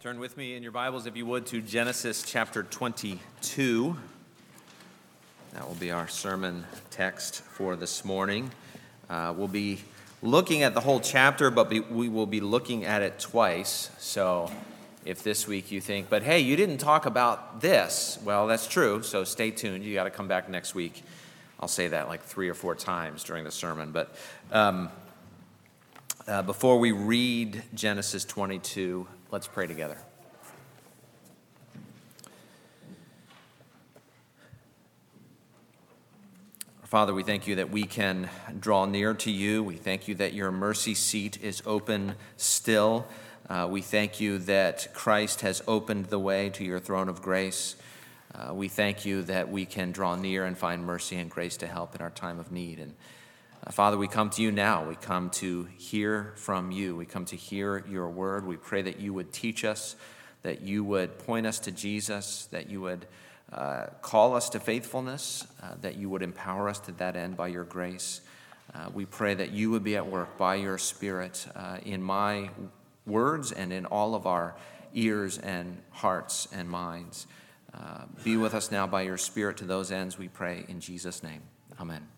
Turn 0.00 0.20
with 0.20 0.36
me 0.36 0.54
in 0.54 0.62
your 0.62 0.70
Bibles, 0.70 1.06
if 1.06 1.16
you 1.16 1.26
would, 1.26 1.44
to 1.46 1.60
Genesis 1.60 2.22
chapter 2.22 2.62
22. 2.62 3.96
That 5.54 5.66
will 5.66 5.74
be 5.74 5.90
our 5.90 6.06
sermon 6.06 6.64
text 6.92 7.42
for 7.42 7.74
this 7.74 8.04
morning. 8.04 8.52
Uh, 9.10 9.34
we'll 9.36 9.48
be 9.48 9.80
looking 10.22 10.62
at 10.62 10.74
the 10.74 10.80
whole 10.80 11.00
chapter, 11.00 11.50
but 11.50 11.68
be, 11.68 11.80
we 11.80 12.08
will 12.08 12.26
be 12.26 12.38
looking 12.38 12.84
at 12.84 13.02
it 13.02 13.18
twice. 13.18 13.90
So 13.98 14.52
if 15.04 15.24
this 15.24 15.48
week 15.48 15.72
you 15.72 15.80
think, 15.80 16.08
but 16.08 16.22
hey, 16.22 16.38
you 16.38 16.54
didn't 16.54 16.78
talk 16.78 17.04
about 17.04 17.60
this, 17.60 18.20
well, 18.24 18.46
that's 18.46 18.68
true. 18.68 19.02
So 19.02 19.24
stay 19.24 19.50
tuned. 19.50 19.82
You 19.82 19.94
got 19.94 20.04
to 20.04 20.10
come 20.10 20.28
back 20.28 20.48
next 20.48 20.76
week. 20.76 21.02
I'll 21.58 21.66
say 21.66 21.88
that 21.88 22.06
like 22.06 22.22
three 22.22 22.48
or 22.48 22.54
four 22.54 22.76
times 22.76 23.24
during 23.24 23.42
the 23.42 23.50
sermon. 23.50 23.90
But 23.90 24.14
um, 24.52 24.90
uh, 26.28 26.42
before 26.42 26.78
we 26.78 26.92
read 26.92 27.64
Genesis 27.74 28.24
22, 28.24 29.08
let's 29.30 29.46
pray 29.46 29.66
together. 29.66 29.98
Father, 36.84 37.12
we 37.12 37.22
thank 37.22 37.46
you 37.46 37.56
that 37.56 37.68
we 37.68 37.84
can 37.84 38.30
draw 38.58 38.86
near 38.86 39.12
to 39.12 39.30
you. 39.30 39.62
We 39.62 39.76
thank 39.76 40.08
you 40.08 40.14
that 40.14 40.32
your 40.32 40.50
mercy 40.50 40.94
seat 40.94 41.38
is 41.42 41.62
open 41.66 42.14
still. 42.38 43.06
Uh, 43.46 43.68
we 43.70 43.82
thank 43.82 44.20
you 44.20 44.38
that 44.38 44.88
Christ 44.94 45.42
has 45.42 45.62
opened 45.68 46.06
the 46.06 46.18
way 46.18 46.48
to 46.48 46.64
your 46.64 46.78
throne 46.78 47.10
of 47.10 47.20
grace. 47.20 47.76
Uh, 48.34 48.54
we 48.54 48.68
thank 48.68 49.04
you 49.04 49.22
that 49.24 49.50
we 49.50 49.66
can 49.66 49.92
draw 49.92 50.16
near 50.16 50.46
and 50.46 50.56
find 50.56 50.82
mercy 50.82 51.16
and 51.16 51.30
grace 51.30 51.58
to 51.58 51.66
help 51.66 51.94
in 51.94 52.00
our 52.00 52.10
time 52.10 52.38
of 52.38 52.50
need. 52.50 52.78
And 52.78 52.94
Father, 53.70 53.98
we 53.98 54.08
come 54.08 54.30
to 54.30 54.42
you 54.42 54.50
now. 54.50 54.88
We 54.88 54.94
come 54.94 55.28
to 55.30 55.68
hear 55.76 56.32
from 56.36 56.70
you. 56.70 56.96
We 56.96 57.04
come 57.04 57.26
to 57.26 57.36
hear 57.36 57.84
your 57.86 58.08
word. 58.08 58.46
We 58.46 58.56
pray 58.56 58.80
that 58.82 58.98
you 58.98 59.12
would 59.12 59.30
teach 59.30 59.62
us, 59.64 59.94
that 60.42 60.62
you 60.62 60.84
would 60.84 61.18
point 61.18 61.46
us 61.46 61.58
to 61.60 61.70
Jesus, 61.70 62.46
that 62.46 62.70
you 62.70 62.80
would 62.80 63.06
uh, 63.52 63.86
call 64.00 64.34
us 64.34 64.48
to 64.50 64.60
faithfulness, 64.60 65.46
uh, 65.62 65.74
that 65.82 65.96
you 65.96 66.08
would 66.08 66.22
empower 66.22 66.68
us 66.68 66.80
to 66.80 66.92
that 66.92 67.14
end 67.14 67.36
by 67.36 67.48
your 67.48 67.64
grace. 67.64 68.22
Uh, 68.74 68.88
we 68.92 69.04
pray 69.04 69.34
that 69.34 69.50
you 69.50 69.70
would 69.70 69.84
be 69.84 69.96
at 69.96 70.06
work 70.06 70.38
by 70.38 70.54
your 70.54 70.78
Spirit 70.78 71.46
uh, 71.54 71.78
in 71.84 72.02
my 72.02 72.50
words 73.06 73.52
and 73.52 73.72
in 73.72 73.84
all 73.86 74.14
of 74.14 74.26
our 74.26 74.54
ears 74.94 75.38
and 75.38 75.78
hearts 75.90 76.48
and 76.52 76.68
minds. 76.68 77.26
Uh, 77.74 78.04
be 78.24 78.36
with 78.36 78.54
us 78.54 78.70
now 78.70 78.86
by 78.86 79.02
your 79.02 79.18
Spirit 79.18 79.58
to 79.58 79.64
those 79.64 79.92
ends, 79.92 80.18
we 80.18 80.28
pray 80.28 80.64
in 80.68 80.80
Jesus' 80.80 81.22
name. 81.22 81.42
Amen. 81.78 82.17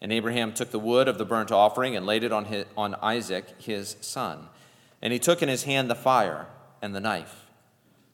And 0.00 0.12
Abraham 0.12 0.52
took 0.52 0.70
the 0.70 0.78
wood 0.78 1.08
of 1.08 1.18
the 1.18 1.24
burnt 1.24 1.52
offering 1.52 1.94
and 1.94 2.06
laid 2.06 2.24
it 2.24 2.32
on, 2.32 2.46
his, 2.46 2.64
on 2.76 2.94
Isaac, 2.96 3.60
his 3.60 3.96
son. 4.00 4.48
And 5.02 5.12
he 5.12 5.18
took 5.18 5.42
in 5.42 5.48
his 5.48 5.64
hand 5.64 5.90
the 5.90 5.94
fire 5.94 6.46
and 6.80 6.94
the 6.94 7.00
knife. 7.00 7.46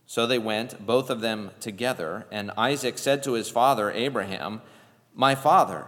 So 0.07 0.27
they 0.27 0.39
went, 0.39 0.85
both 0.85 1.11
of 1.11 1.21
them 1.21 1.51
together. 1.61 2.27
And 2.31 2.51
Isaac 2.57 2.99
said 2.99 3.23
to 3.25 3.33
his 3.33 3.49
father, 3.49 3.91
Abraham, 3.91 4.63
My 5.15 5.35
father. 5.35 5.87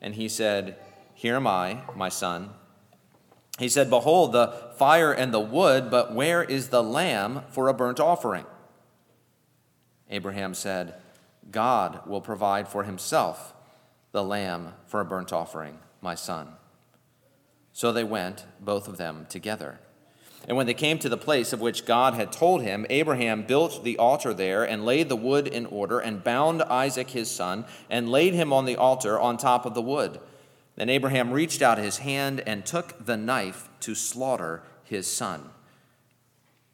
And 0.00 0.14
he 0.14 0.28
said, 0.28 0.76
Here 1.14 1.36
am 1.36 1.46
I, 1.46 1.82
my 1.94 2.08
son. 2.08 2.50
He 3.58 3.68
said, 3.68 3.90
Behold, 3.90 4.32
the 4.32 4.72
fire 4.76 5.12
and 5.12 5.32
the 5.32 5.40
wood, 5.40 5.90
but 5.90 6.12
where 6.12 6.42
is 6.42 6.68
the 6.68 6.82
lamb 6.82 7.42
for 7.50 7.68
a 7.68 7.74
burnt 7.74 8.00
offering? 8.00 8.46
Abraham 10.10 10.54
said, 10.54 10.94
God 11.50 12.00
will 12.06 12.20
provide 12.20 12.68
for 12.68 12.82
himself 12.82 13.53
the 14.14 14.22
lamb 14.22 14.72
for 14.86 15.00
a 15.00 15.04
burnt 15.04 15.32
offering, 15.32 15.76
my 16.00 16.14
son. 16.14 16.46
So 17.72 17.90
they 17.90 18.04
went, 18.04 18.44
both 18.60 18.86
of 18.86 18.96
them 18.96 19.26
together. 19.28 19.80
And 20.46 20.56
when 20.56 20.66
they 20.66 20.74
came 20.74 21.00
to 21.00 21.08
the 21.08 21.16
place 21.16 21.52
of 21.52 21.60
which 21.60 21.84
God 21.84 22.14
had 22.14 22.30
told 22.30 22.62
him, 22.62 22.86
Abraham 22.90 23.42
built 23.42 23.82
the 23.82 23.98
altar 23.98 24.32
there 24.32 24.62
and 24.62 24.84
laid 24.84 25.08
the 25.08 25.16
wood 25.16 25.48
in 25.48 25.66
order 25.66 25.98
and 25.98 26.22
bound 26.22 26.62
Isaac 26.62 27.10
his 27.10 27.28
son 27.28 27.64
and 27.90 28.08
laid 28.08 28.34
him 28.34 28.52
on 28.52 28.66
the 28.66 28.76
altar 28.76 29.18
on 29.18 29.36
top 29.36 29.66
of 29.66 29.74
the 29.74 29.82
wood. 29.82 30.20
Then 30.76 30.88
Abraham 30.88 31.32
reached 31.32 31.60
out 31.60 31.78
his 31.78 31.98
hand 31.98 32.40
and 32.46 32.64
took 32.64 33.04
the 33.04 33.16
knife 33.16 33.68
to 33.80 33.96
slaughter 33.96 34.62
his 34.84 35.08
son. 35.08 35.50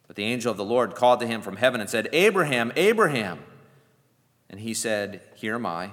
But 0.06 0.16
the 0.16 0.24
angel 0.24 0.50
of 0.50 0.58
the 0.58 0.64
Lord 0.64 0.94
called 0.94 1.20
to 1.20 1.26
him 1.26 1.40
from 1.40 1.56
heaven 1.56 1.80
and 1.80 1.88
said, 1.88 2.10
Abraham, 2.12 2.70
Abraham. 2.76 3.38
And 4.50 4.60
he 4.60 4.74
said, 4.74 5.22
Here 5.36 5.54
am 5.54 5.64
I. 5.64 5.92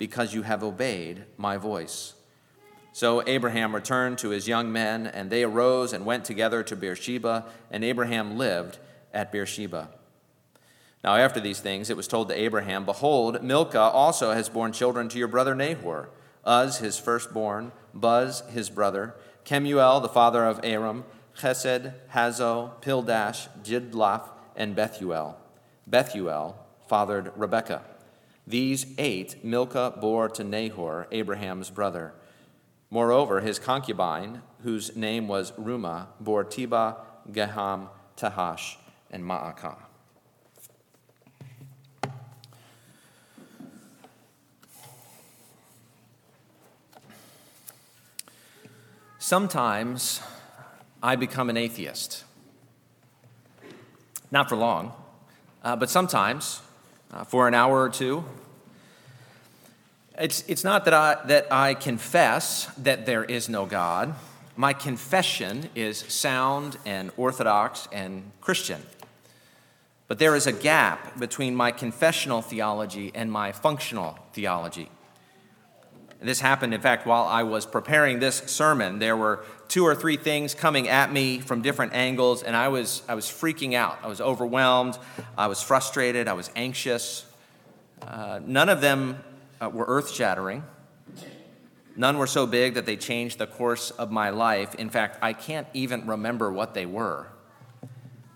because 0.00 0.32
you 0.32 0.40
have 0.40 0.64
obeyed 0.64 1.24
my 1.36 1.58
voice. 1.58 2.14
So 2.92 3.22
Abraham 3.26 3.74
returned 3.74 4.16
to 4.18 4.30
his 4.30 4.48
young 4.48 4.72
men, 4.72 5.06
and 5.06 5.28
they 5.28 5.44
arose 5.44 5.92
and 5.92 6.06
went 6.06 6.24
together 6.24 6.62
to 6.62 6.74
Beersheba, 6.74 7.44
and 7.70 7.84
Abraham 7.84 8.38
lived 8.38 8.78
at 9.12 9.30
Beersheba. 9.30 9.90
Now, 11.04 11.16
after 11.16 11.38
these 11.38 11.60
things, 11.60 11.90
it 11.90 11.98
was 11.98 12.08
told 12.08 12.30
to 12.30 12.38
Abraham, 12.38 12.86
Behold, 12.86 13.42
Milcah 13.42 13.78
also 13.78 14.32
has 14.32 14.48
borne 14.48 14.72
children 14.72 15.10
to 15.10 15.18
your 15.18 15.28
brother 15.28 15.54
Nahor 15.54 16.08
Uz, 16.46 16.78
his 16.78 16.98
firstborn, 16.98 17.70
Buz, 17.92 18.42
his 18.50 18.70
brother, 18.70 19.14
Kemuel, 19.44 20.00
the 20.00 20.08
father 20.08 20.46
of 20.46 20.60
Aram, 20.64 21.04
Chesed, 21.38 21.92
Hazo, 22.14 22.80
Pildash, 22.80 23.48
Jidlaph, 23.62 24.30
and 24.56 24.74
Bethuel. 24.74 25.36
Bethuel 25.86 26.56
fathered 26.88 27.32
Rebekah. 27.36 27.82
These 28.50 28.86
eight 28.98 29.44
Milcah 29.44 29.94
bore 30.00 30.28
to 30.30 30.42
Nahor, 30.42 31.06
Abraham's 31.12 31.70
brother. 31.70 32.14
Moreover, 32.90 33.42
his 33.42 33.60
concubine, 33.60 34.42
whose 34.64 34.96
name 34.96 35.28
was 35.28 35.52
Reumah, 35.52 36.08
bore 36.18 36.44
Tebah, 36.44 36.96
Gaham, 37.30 37.90
Tahash, 38.16 38.74
and 39.08 39.22
Maacah. 39.22 39.76
Sometimes 49.20 50.20
I 51.00 51.14
become 51.14 51.50
an 51.50 51.56
atheist. 51.56 52.24
Not 54.32 54.48
for 54.48 54.56
long, 54.56 54.92
uh, 55.62 55.76
but 55.76 55.88
sometimes 55.88 56.62
uh, 57.12 57.24
for 57.24 57.48
an 57.48 57.54
hour 57.54 57.82
or 57.82 57.88
two. 57.88 58.24
It's, 60.18 60.44
it's 60.48 60.64
not 60.64 60.84
that 60.84 60.94
I, 60.94 61.18
that 61.26 61.52
I 61.52 61.74
confess 61.74 62.66
that 62.76 63.06
there 63.06 63.24
is 63.24 63.48
no 63.48 63.64
God. 63.66 64.14
My 64.54 64.72
confession 64.72 65.70
is 65.74 65.98
sound 65.98 66.76
and 66.84 67.10
orthodox 67.16 67.88
and 67.90 68.30
Christian. 68.40 68.82
But 70.08 70.18
there 70.18 70.36
is 70.36 70.46
a 70.46 70.52
gap 70.52 71.18
between 71.18 71.54
my 71.54 71.70
confessional 71.70 72.42
theology 72.42 73.12
and 73.14 73.30
my 73.30 73.52
functional 73.52 74.18
theology. 74.32 74.90
This 76.22 76.40
happened, 76.40 76.74
in 76.74 76.82
fact, 76.82 77.06
while 77.06 77.24
I 77.24 77.44
was 77.44 77.64
preparing 77.64 78.18
this 78.18 78.36
sermon. 78.46 78.98
There 78.98 79.16
were 79.16 79.42
two 79.68 79.86
or 79.86 79.94
three 79.94 80.18
things 80.18 80.54
coming 80.54 80.86
at 80.86 81.10
me 81.10 81.38
from 81.38 81.62
different 81.62 81.94
angles, 81.94 82.42
and 82.42 82.54
I 82.54 82.68
was, 82.68 83.02
I 83.08 83.14
was 83.14 83.24
freaking 83.24 83.74
out. 83.74 83.98
I 84.02 84.08
was 84.08 84.20
overwhelmed. 84.20 84.98
I 85.38 85.46
was 85.46 85.62
frustrated. 85.62 86.28
I 86.28 86.34
was 86.34 86.50
anxious. 86.54 87.24
Uh, 88.02 88.40
none 88.44 88.68
of 88.68 88.82
them 88.82 89.22
uh, 89.62 89.70
were 89.70 89.86
earth 89.86 90.10
shattering. 90.10 90.62
None 91.96 92.18
were 92.18 92.26
so 92.26 92.46
big 92.46 92.74
that 92.74 92.86
they 92.86 92.96
changed 92.96 93.38
the 93.38 93.46
course 93.46 93.90
of 93.90 94.10
my 94.10 94.30
life. 94.30 94.74
In 94.74 94.90
fact, 94.90 95.18
I 95.22 95.32
can't 95.32 95.66
even 95.74 96.06
remember 96.06 96.52
what 96.52 96.74
they 96.74 96.86
were. 96.86 97.28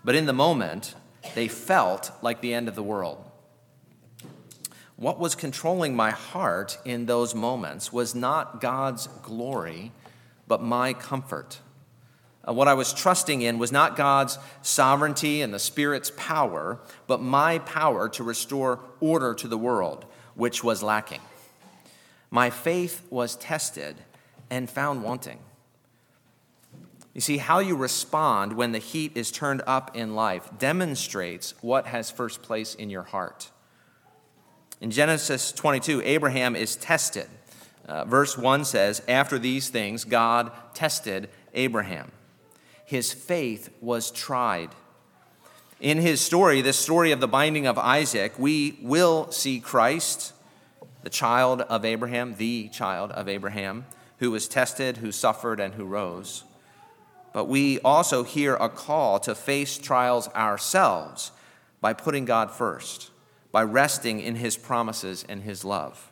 But 0.03 0.15
in 0.15 0.25
the 0.25 0.33
moment, 0.33 0.95
they 1.33 1.47
felt 1.47 2.11
like 2.21 2.41
the 2.41 2.53
end 2.53 2.67
of 2.67 2.75
the 2.75 2.83
world. 2.83 3.24
What 4.97 5.19
was 5.19 5.35
controlling 5.35 5.95
my 5.95 6.11
heart 6.11 6.77
in 6.85 7.05
those 7.05 7.35
moments 7.35 7.91
was 7.91 8.15
not 8.15 8.61
God's 8.61 9.07
glory, 9.23 9.91
but 10.47 10.61
my 10.61 10.93
comfort. 10.93 11.59
Uh, 12.47 12.53
what 12.53 12.67
I 12.67 12.75
was 12.75 12.93
trusting 12.93 13.41
in 13.41 13.57
was 13.57 13.71
not 13.71 13.97
God's 13.97 14.37
sovereignty 14.61 15.41
and 15.41 15.53
the 15.53 15.59
Spirit's 15.59 16.11
power, 16.15 16.79
but 17.07 17.21
my 17.21 17.59
power 17.59 18.07
to 18.09 18.23
restore 18.23 18.79
order 18.99 19.33
to 19.33 19.47
the 19.47 19.57
world, 19.57 20.05
which 20.35 20.63
was 20.63 20.81
lacking. 20.81 21.21
My 22.29 22.49
faith 22.49 23.05
was 23.09 23.35
tested 23.35 23.97
and 24.49 24.69
found 24.69 25.03
wanting. 25.03 25.39
You 27.13 27.21
see, 27.21 27.37
how 27.37 27.59
you 27.59 27.75
respond 27.75 28.53
when 28.53 28.73
the 28.73 28.79
heat 28.79 29.13
is 29.15 29.31
turned 29.31 29.61
up 29.65 29.95
in 29.95 30.15
life 30.15 30.49
demonstrates 30.57 31.53
what 31.61 31.87
has 31.87 32.11
first 32.11 32.41
place 32.43 32.75
in 32.75 32.89
your 32.89 33.03
heart. 33.03 33.51
In 34.81 34.91
Genesis 34.91 35.51
22, 35.53 36.01
Abraham 36.03 36.55
is 36.55 36.75
tested. 36.75 37.27
Uh, 37.87 38.03
verse 38.05 38.37
1 38.37 38.65
says, 38.65 39.01
After 39.07 39.39
these 39.39 39.69
things, 39.69 40.03
God 40.03 40.51
tested 40.73 41.29
Abraham. 41.53 42.11
His 42.83 43.13
faith 43.13 43.69
was 43.79 44.11
tried. 44.11 44.69
In 45.79 45.99
his 45.99 46.19
story, 46.19 46.61
this 46.61 46.77
story 46.77 47.11
of 47.11 47.19
the 47.19 47.27
binding 47.27 47.67
of 47.67 47.77
Isaac, 47.77 48.37
we 48.37 48.77
will 48.81 49.31
see 49.31 49.59
Christ, 49.59 50.33
the 51.03 51.09
child 51.09 51.61
of 51.61 51.85
Abraham, 51.85 52.35
the 52.35 52.69
child 52.69 53.11
of 53.11 53.29
Abraham, 53.29 53.85
who 54.19 54.31
was 54.31 54.47
tested, 54.47 54.97
who 54.97 55.11
suffered, 55.11 55.59
and 55.59 55.75
who 55.75 55.85
rose. 55.85 56.43
But 57.33 57.45
we 57.45 57.79
also 57.79 58.23
hear 58.23 58.55
a 58.55 58.69
call 58.69 59.19
to 59.21 59.35
face 59.35 59.77
trials 59.77 60.27
ourselves 60.29 61.31
by 61.81 61.93
putting 61.93 62.25
God 62.25 62.51
first 62.51 63.11
by 63.55 63.63
resting 63.63 64.19
in 64.19 64.35
his 64.35 64.57
promises 64.57 65.23
and 65.29 65.41
his 65.41 65.63
love. 65.63 66.11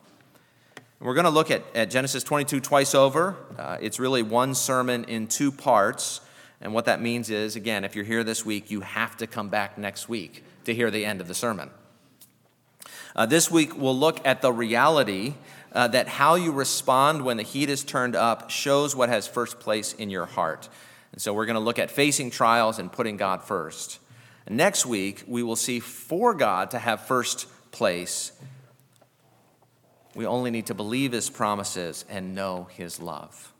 and 0.76 1.06
We're 1.06 1.12
going 1.12 1.24
to 1.24 1.30
look 1.30 1.50
at, 1.50 1.62
at 1.74 1.90
Genesis 1.90 2.24
22 2.24 2.58
twice 2.60 2.94
over. 2.94 3.36
Uh, 3.58 3.76
it's 3.82 4.00
really 4.00 4.22
one 4.22 4.54
sermon 4.54 5.04
in 5.04 5.26
two 5.26 5.52
parts. 5.52 6.22
And 6.62 6.72
what 6.72 6.86
that 6.86 7.02
means 7.02 7.28
is, 7.28 7.54
again, 7.54 7.84
if 7.84 7.94
you're 7.94 8.06
here 8.06 8.24
this 8.24 8.46
week, 8.46 8.70
you 8.70 8.80
have 8.80 9.18
to 9.18 9.26
come 9.26 9.50
back 9.50 9.76
next 9.76 10.08
week 10.08 10.42
to 10.64 10.74
hear 10.74 10.90
the 10.90 11.04
end 11.04 11.20
of 11.20 11.28
the 11.28 11.34
sermon. 11.34 11.68
Uh, 13.14 13.26
this 13.26 13.50
week, 13.50 13.76
we'll 13.76 13.94
look 13.94 14.26
at 14.26 14.40
the 14.40 14.50
reality 14.50 15.34
uh, 15.72 15.86
that 15.88 16.08
how 16.08 16.36
you 16.36 16.50
respond 16.50 17.26
when 17.26 17.36
the 17.36 17.42
heat 17.42 17.68
is 17.68 17.84
turned 17.84 18.16
up 18.16 18.48
shows 18.48 18.96
what 18.96 19.10
has 19.10 19.28
first 19.28 19.60
place 19.60 19.92
in 19.92 20.08
your 20.08 20.24
heart. 20.24 20.70
And 21.12 21.20
so 21.20 21.34
we're 21.34 21.44
going 21.44 21.56
to 21.56 21.60
look 21.60 21.78
at 21.78 21.90
facing 21.90 22.30
trials 22.30 22.78
and 22.78 22.90
putting 22.90 23.18
God 23.18 23.42
first. 23.42 23.98
Next 24.48 24.84
week, 24.84 25.24
we 25.26 25.42
will 25.42 25.56
see 25.56 25.80
for 25.80 26.34
God 26.34 26.70
to 26.72 26.78
have 26.78 27.06
first 27.06 27.46
place, 27.70 28.32
we 30.14 30.26
only 30.26 30.50
need 30.50 30.66
to 30.66 30.74
believe 30.74 31.12
his 31.12 31.30
promises 31.30 32.04
and 32.08 32.34
know 32.34 32.68
his 32.70 33.00
love. 33.00 33.52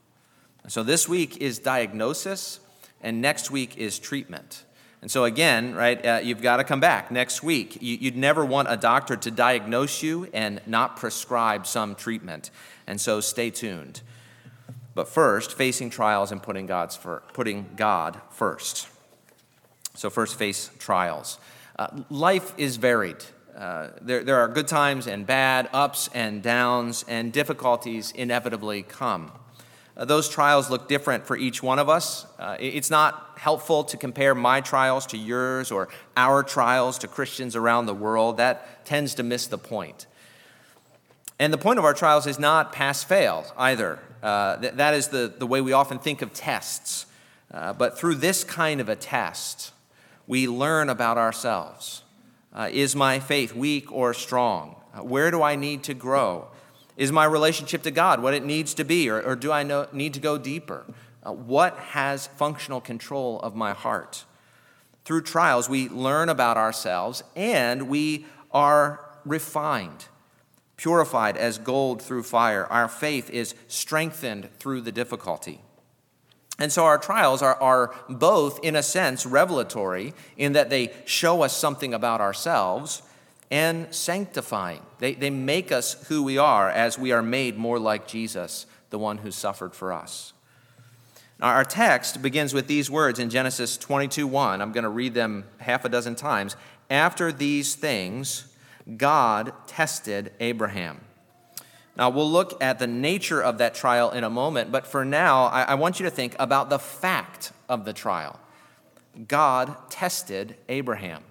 So 0.69 0.83
this 0.83 1.09
week 1.09 1.39
is 1.39 1.59
diagnosis, 1.59 2.61
and 3.03 3.21
next 3.21 3.51
week 3.51 3.77
is 3.77 3.99
treatment. 3.99 4.65
And 5.03 5.11
so, 5.11 5.25
again, 5.25 5.75
right, 5.75 6.05
uh, 6.05 6.21
you've 6.23 6.41
got 6.41 6.57
to 6.57 6.65
come 6.65 6.81
back 6.81 7.11
next 7.11 7.43
week. 7.43 7.77
You, 7.83 7.99
would 8.05 8.17
never 8.17 8.43
want 8.43 8.69
a 8.71 8.77
doctor 8.77 9.17
to 9.17 9.31
diagnose 9.31 10.03
you 10.03 10.29
and 10.33 10.63
not 10.67 10.97
prescribe 10.97 11.67
some 11.67 11.95
treatment. 11.95 12.51
And 12.87 12.99
so, 12.99 13.21
stay 13.21 13.51
tuned. 13.51 14.01
But 14.95 15.09
first, 15.09 15.53
facing 15.53 15.91
trials 15.91 16.33
and 16.33 16.43
putting, 16.43 16.65
God's 16.65 16.97
for, 16.97 17.23
putting 17.35 17.69
God 17.77 18.19
first. 18.31 18.89
So, 19.95 20.11
first, 20.11 20.37
face 20.37 20.71
trials. 20.79 21.39
Uh, 21.79 21.89
life 22.11 22.53
is 22.57 22.77
varied. 22.77 23.25
Uh, 23.57 23.91
there, 24.01 24.25
there 24.25 24.37
are 24.37 24.49
good 24.49 24.67
times 24.67 25.07
and 25.07 25.27
bad, 25.27 25.69
ups 25.73 26.11
and 26.13 26.43
downs, 26.43 27.05
and 27.07 27.33
difficulties 27.33 28.11
inevitably 28.13 28.83
come. 28.83 29.31
Uh, 29.97 30.05
those 30.05 30.29
trials 30.29 30.71
look 30.71 30.89
different 30.89 31.25
for 31.25 31.37
each 31.37 31.63
one 31.63 31.79
of 31.79 31.89
us. 31.89 32.27
Uh, 32.39 32.57
it's 32.59 32.91
not 32.91 33.35
helpful 33.37 33.85
to 33.85 33.97
compare 33.97 34.35
my 34.35 34.61
trials 34.61 35.07
to 35.07 35.17
yours 35.17 35.71
or 35.71 35.89
our 36.17 36.43
trials 36.43 36.99
to 36.99 37.07
Christians 37.07 37.55
around 37.55 37.87
the 37.87 37.95
world. 37.95 38.39
That 38.39 38.85
tends 38.85 39.15
to 39.15 39.23
miss 39.23 39.47
the 39.47 39.59
point. 39.59 40.07
And 41.39 41.53
the 41.53 41.59
point 41.59 41.79
of 41.79 41.85
our 41.85 41.95
trials 41.95 42.27
is 42.27 42.39
not 42.39 42.73
pass 42.73 43.05
fail 43.05 43.47
either. 43.57 44.01
Uh, 44.23 44.57
th- 44.57 44.75
that 44.75 44.95
is 44.95 45.09
the, 45.09 45.33
the 45.37 45.47
way 45.47 45.61
we 45.61 45.73
often 45.73 45.99
think 45.99 46.23
of 46.23 46.33
tests. 46.33 47.07
Uh, 47.53 47.73
but 47.73 47.97
through 47.97 48.17
this 48.17 48.43
kind 48.43 48.81
of 48.81 48.89
a 48.89 48.97
test, 48.97 49.73
we 50.27 50.49
learn 50.49 50.89
about 50.89 51.19
ourselves. 51.19 52.03
Uh, 52.53 52.69
is 52.73 52.95
my 52.95 53.19
faith 53.19 53.55
weak 53.55 53.91
or 53.91 54.15
strong? 54.15 54.77
Uh, 54.95 55.03
where 55.03 55.31
do 55.31 55.43
I 55.43 55.57
need 55.57 55.83
to 55.85 55.95
grow? 55.95 56.49
Is 56.97 57.11
my 57.11 57.25
relationship 57.25 57.83
to 57.83 57.91
God 57.91 58.23
what 58.23 58.35
it 58.35 58.45
needs 58.45 58.75
to 58.75 58.85
be, 58.85 59.11
or, 59.11 59.21
or 59.21 59.35
do 59.35 59.51
I 59.51 59.65
know, 59.65 59.89
need 59.93 60.15
to 60.15 60.21
go 60.21 60.39
deeper? 60.39 60.85
Uh, 61.25 61.33
what 61.33 61.77
has 61.79 62.29
functional 62.29 62.81
control 62.81 63.41
of 63.41 63.57
my 63.57 63.73
heart? 63.73 64.25
Through 65.05 65.23
trials, 65.23 65.69
we 65.69 65.89
learn 65.89 66.29
about 66.29 66.57
ourselves 66.57 67.25
and 67.35 67.89
we 67.89 68.27
are 68.53 69.05
refined, 69.25 70.07
purified 70.77 71.37
as 71.37 71.59
gold 71.59 72.01
through 72.01 72.23
fire. 72.23 72.67
Our 72.67 72.89
faith 72.89 73.29
is 73.31 73.55
strengthened 73.67 74.49
through 74.59 74.83
the 74.83 74.93
difficulty. 74.93 75.61
And 76.59 76.73
so 76.73 76.85
our 76.85 76.99
trials 76.99 77.43
are, 77.43 77.61
are 77.61 77.95
both, 78.09 78.61
in 78.63 78.77
a 78.77 78.83
sense, 78.83 79.27
revelatory 79.27 80.15
in 80.37 80.53
that 80.53 80.71
they 80.71 80.93
show 81.05 81.43
us 81.43 81.57
something 81.57 81.93
about 81.93 82.21
ourselves 82.21 83.03
and 83.51 83.93
sanctifying. 83.95 84.83
They, 84.99 85.15
they 85.15 85.31
make 85.31 85.73
us 85.73 86.07
who 86.09 86.23
we 86.23 86.39
are 86.39 86.71
as 86.71 86.99
we 86.99 87.13
are 87.13 87.23
made 87.23 87.57
more 87.59 87.79
like 87.79 88.07
Jesus, 88.07 88.67
the 88.91 88.99
one 88.99 89.19
who 89.19 89.31
suffered 89.31 89.75
for 89.75 89.93
us. 89.93 90.33
Now, 91.41 91.49
our 91.49 91.65
text 91.65 92.23
begins 92.23 92.55
with 92.55 92.69
these 92.69 92.89
words 92.91 93.19
in 93.19 93.31
Genesis 93.31 93.77
22 93.77 94.27
1. 94.27 94.63
I'm 94.63 94.73
going 94.73 94.85
to 94.85 94.91
read 94.91 95.15
them 95.15 95.45
half 95.59 95.85
a 95.85 95.89
dozen 95.89 96.15
times. 96.15 96.57
After 96.89 97.33
these 97.33 97.75
things, 97.75 98.47
God 98.97 99.53
tested 99.67 100.33
Abraham. 100.39 101.01
Now, 101.97 102.11
we'll 102.11 102.31
look 102.31 102.61
at 102.63 102.79
the 102.79 102.87
nature 102.87 103.41
of 103.41 103.59
that 103.59 103.75
trial 103.75 104.11
in 104.11 104.25
a 104.25 104.31
moment, 104.31 104.73
but 104.73 104.87
for 104.87 105.05
now, 105.05 105.45
I, 105.45 105.63
I, 105.63 105.75
want 105.75 106.01
you 106.01 106.05
to 106.05 106.11
think 106.11 106.35
about 106.41 106.69
the 106.69 106.79
fact 106.79 107.53
of 107.69 107.85
the 107.85 107.93
trial. 107.93 108.41
God 109.29 109.77
tested 109.91 110.57
Abraham. 110.69 111.23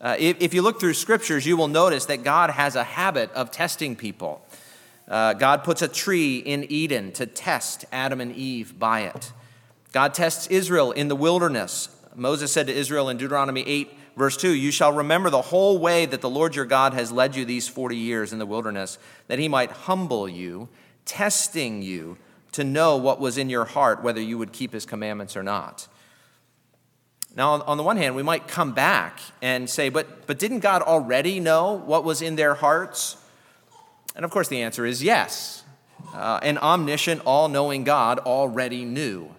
Uh, 0.00 0.16
if, 0.18 0.40
if, 0.40 0.52
you 0.52 0.62
look 0.62 0.80
through 0.80 0.94
scriptures, 0.94 1.46
you 1.46 1.56
will 1.56 1.68
notice 1.68 2.06
that 2.06 2.24
God 2.24 2.50
has 2.50 2.74
a 2.74 2.82
habit 2.82 3.30
of 3.32 3.52
testing 3.52 3.94
people. 3.94 4.44
Uh, 5.06 5.32
God 5.34 5.62
puts 5.62 5.80
a 5.80 5.88
tree 5.88 6.38
in 6.38 6.66
Eden 6.70 7.12
to 7.12 7.24
test 7.24 7.84
Adam 7.92 8.20
and 8.20 8.34
Eve 8.34 8.78
by 8.78 9.02
it. 9.02 9.32
God 9.92 10.12
tests 10.12 10.48
Israel 10.48 10.90
in 10.90 11.06
the 11.06 11.14
wilderness. 11.14 11.88
Moses 12.16 12.52
said 12.52 12.66
to 12.66 12.72
Israel 12.72 13.08
in 13.08 13.16
Deuteronomy 13.16 13.62
8, 13.66 13.96
Verse 14.16 14.36
2 14.36 14.54
You 14.54 14.70
shall 14.70 14.92
remember 14.92 15.30
the 15.30 15.42
whole 15.42 15.78
way 15.78 16.06
that 16.06 16.20
the 16.20 16.30
Lord 16.30 16.54
your 16.54 16.64
God 16.64 16.94
has 16.94 17.12
led 17.12 17.36
you 17.36 17.44
these 17.44 17.68
40 17.68 17.96
years 17.96 18.32
in 18.32 18.38
the 18.38 18.46
wilderness, 18.46 18.98
that 19.28 19.38
he 19.38 19.48
might 19.48 19.70
humble 19.70 20.28
you, 20.28 20.68
testing 21.04 21.82
you 21.82 22.16
to 22.52 22.64
know 22.64 22.96
what 22.96 23.20
was 23.20 23.36
in 23.36 23.50
your 23.50 23.64
heart, 23.64 24.02
whether 24.02 24.20
you 24.20 24.38
would 24.38 24.52
keep 24.52 24.72
his 24.72 24.86
commandments 24.86 25.36
or 25.36 25.42
not. 25.42 25.88
Now, 27.36 27.62
on 27.62 27.76
the 27.76 27.82
one 27.82 27.96
hand, 27.96 28.14
we 28.14 28.22
might 28.22 28.46
come 28.46 28.72
back 28.72 29.18
and 29.42 29.68
say, 29.68 29.88
but, 29.88 30.28
but 30.28 30.38
didn't 30.38 30.60
God 30.60 30.82
already 30.82 31.40
know 31.40 31.72
what 31.72 32.04
was 32.04 32.22
in 32.22 32.36
their 32.36 32.54
hearts? 32.54 33.16
And 34.14 34.24
of 34.24 34.30
course, 34.30 34.46
the 34.46 34.62
answer 34.62 34.86
is 34.86 35.02
yes. 35.02 35.64
Uh, 36.14 36.38
an 36.42 36.58
omniscient, 36.58 37.22
all 37.24 37.48
knowing 37.48 37.82
God 37.82 38.20
already 38.20 38.84
knew. 38.84 39.34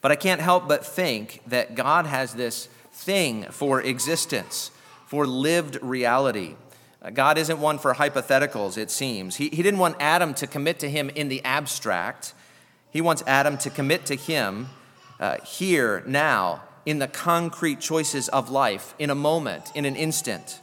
But 0.00 0.10
I 0.10 0.16
can't 0.16 0.40
help 0.40 0.66
but 0.66 0.86
think 0.86 1.42
that 1.46 1.74
God 1.74 2.06
has 2.06 2.32
this 2.32 2.68
thing 2.94 3.44
for 3.50 3.82
existence, 3.82 4.70
for 5.06 5.26
lived 5.26 5.78
reality. 5.82 6.54
Uh, 7.02 7.10
God 7.10 7.36
isn't 7.36 7.60
one 7.60 7.78
for 7.78 7.94
hypotheticals, 7.94 8.78
it 8.78 8.90
seems. 8.90 9.36
He, 9.36 9.48
he 9.50 9.62
didn't 9.62 9.80
want 9.80 9.96
Adam 10.00 10.32
to 10.34 10.46
commit 10.46 10.78
to 10.78 10.88
him 10.88 11.10
in 11.10 11.28
the 11.28 11.44
abstract. 11.44 12.32
He 12.90 13.00
wants 13.00 13.22
Adam 13.26 13.58
to 13.58 13.70
commit 13.70 14.06
to 14.06 14.14
him 14.14 14.68
uh, 15.20 15.38
here, 15.40 16.02
now, 16.06 16.62
in 16.86 17.00
the 17.00 17.08
concrete 17.08 17.80
choices 17.80 18.28
of 18.28 18.50
life, 18.50 18.94
in 18.98 19.10
a 19.10 19.14
moment, 19.14 19.72
in 19.74 19.84
an 19.84 19.96
instant. 19.96 20.60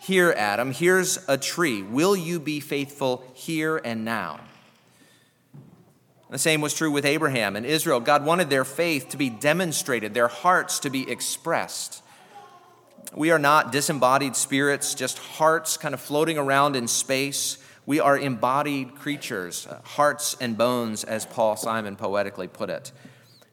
Here, 0.00 0.32
Adam, 0.36 0.72
here's 0.72 1.18
a 1.28 1.36
tree. 1.36 1.82
Will 1.82 2.14
you 2.14 2.38
be 2.38 2.60
faithful 2.60 3.24
here 3.34 3.80
and 3.84 4.04
now? 4.04 4.40
The 6.34 6.38
same 6.38 6.60
was 6.60 6.74
true 6.74 6.90
with 6.90 7.04
Abraham 7.04 7.54
and 7.54 7.64
Israel. 7.64 8.00
God 8.00 8.24
wanted 8.24 8.50
their 8.50 8.64
faith 8.64 9.10
to 9.10 9.16
be 9.16 9.30
demonstrated, 9.30 10.14
their 10.14 10.26
hearts 10.26 10.80
to 10.80 10.90
be 10.90 11.08
expressed. 11.08 12.02
We 13.14 13.30
are 13.30 13.38
not 13.38 13.70
disembodied 13.70 14.34
spirits, 14.34 14.96
just 14.96 15.18
hearts 15.18 15.76
kind 15.76 15.94
of 15.94 16.00
floating 16.00 16.36
around 16.36 16.74
in 16.74 16.88
space. 16.88 17.58
We 17.86 18.00
are 18.00 18.18
embodied 18.18 18.96
creatures, 18.96 19.68
uh, 19.68 19.80
hearts 19.84 20.36
and 20.40 20.58
bones, 20.58 21.04
as 21.04 21.24
Paul 21.24 21.54
Simon 21.54 21.94
poetically 21.94 22.48
put 22.48 22.68
it. 22.68 22.90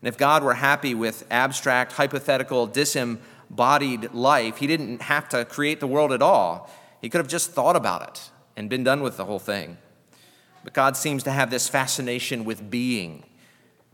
And 0.01 0.07
if 0.07 0.17
God 0.17 0.41
were 0.41 0.55
happy 0.55 0.95
with 0.95 1.27
abstract, 1.29 1.91
hypothetical, 1.91 2.65
disembodied 2.65 4.11
life, 4.11 4.57
he 4.57 4.65
didn't 4.65 5.03
have 5.03 5.29
to 5.29 5.45
create 5.45 5.81
the 5.81 5.85
world 5.85 6.11
at 6.11 6.23
all. 6.23 6.67
He 7.00 7.09
could 7.09 7.19
have 7.19 7.27
just 7.27 7.51
thought 7.51 7.75
about 7.75 8.01
it 8.01 8.31
and 8.57 8.71
been 8.71 8.83
done 8.83 9.03
with 9.03 9.17
the 9.17 9.25
whole 9.25 9.38
thing. 9.38 9.77
But 10.63 10.74
God 10.74 10.96
seems 10.96 11.24
to 11.24 11.32
have 11.32 11.50
this 11.50 11.68
fascination 11.68 12.46
with 12.46 12.70
being. 12.70 13.24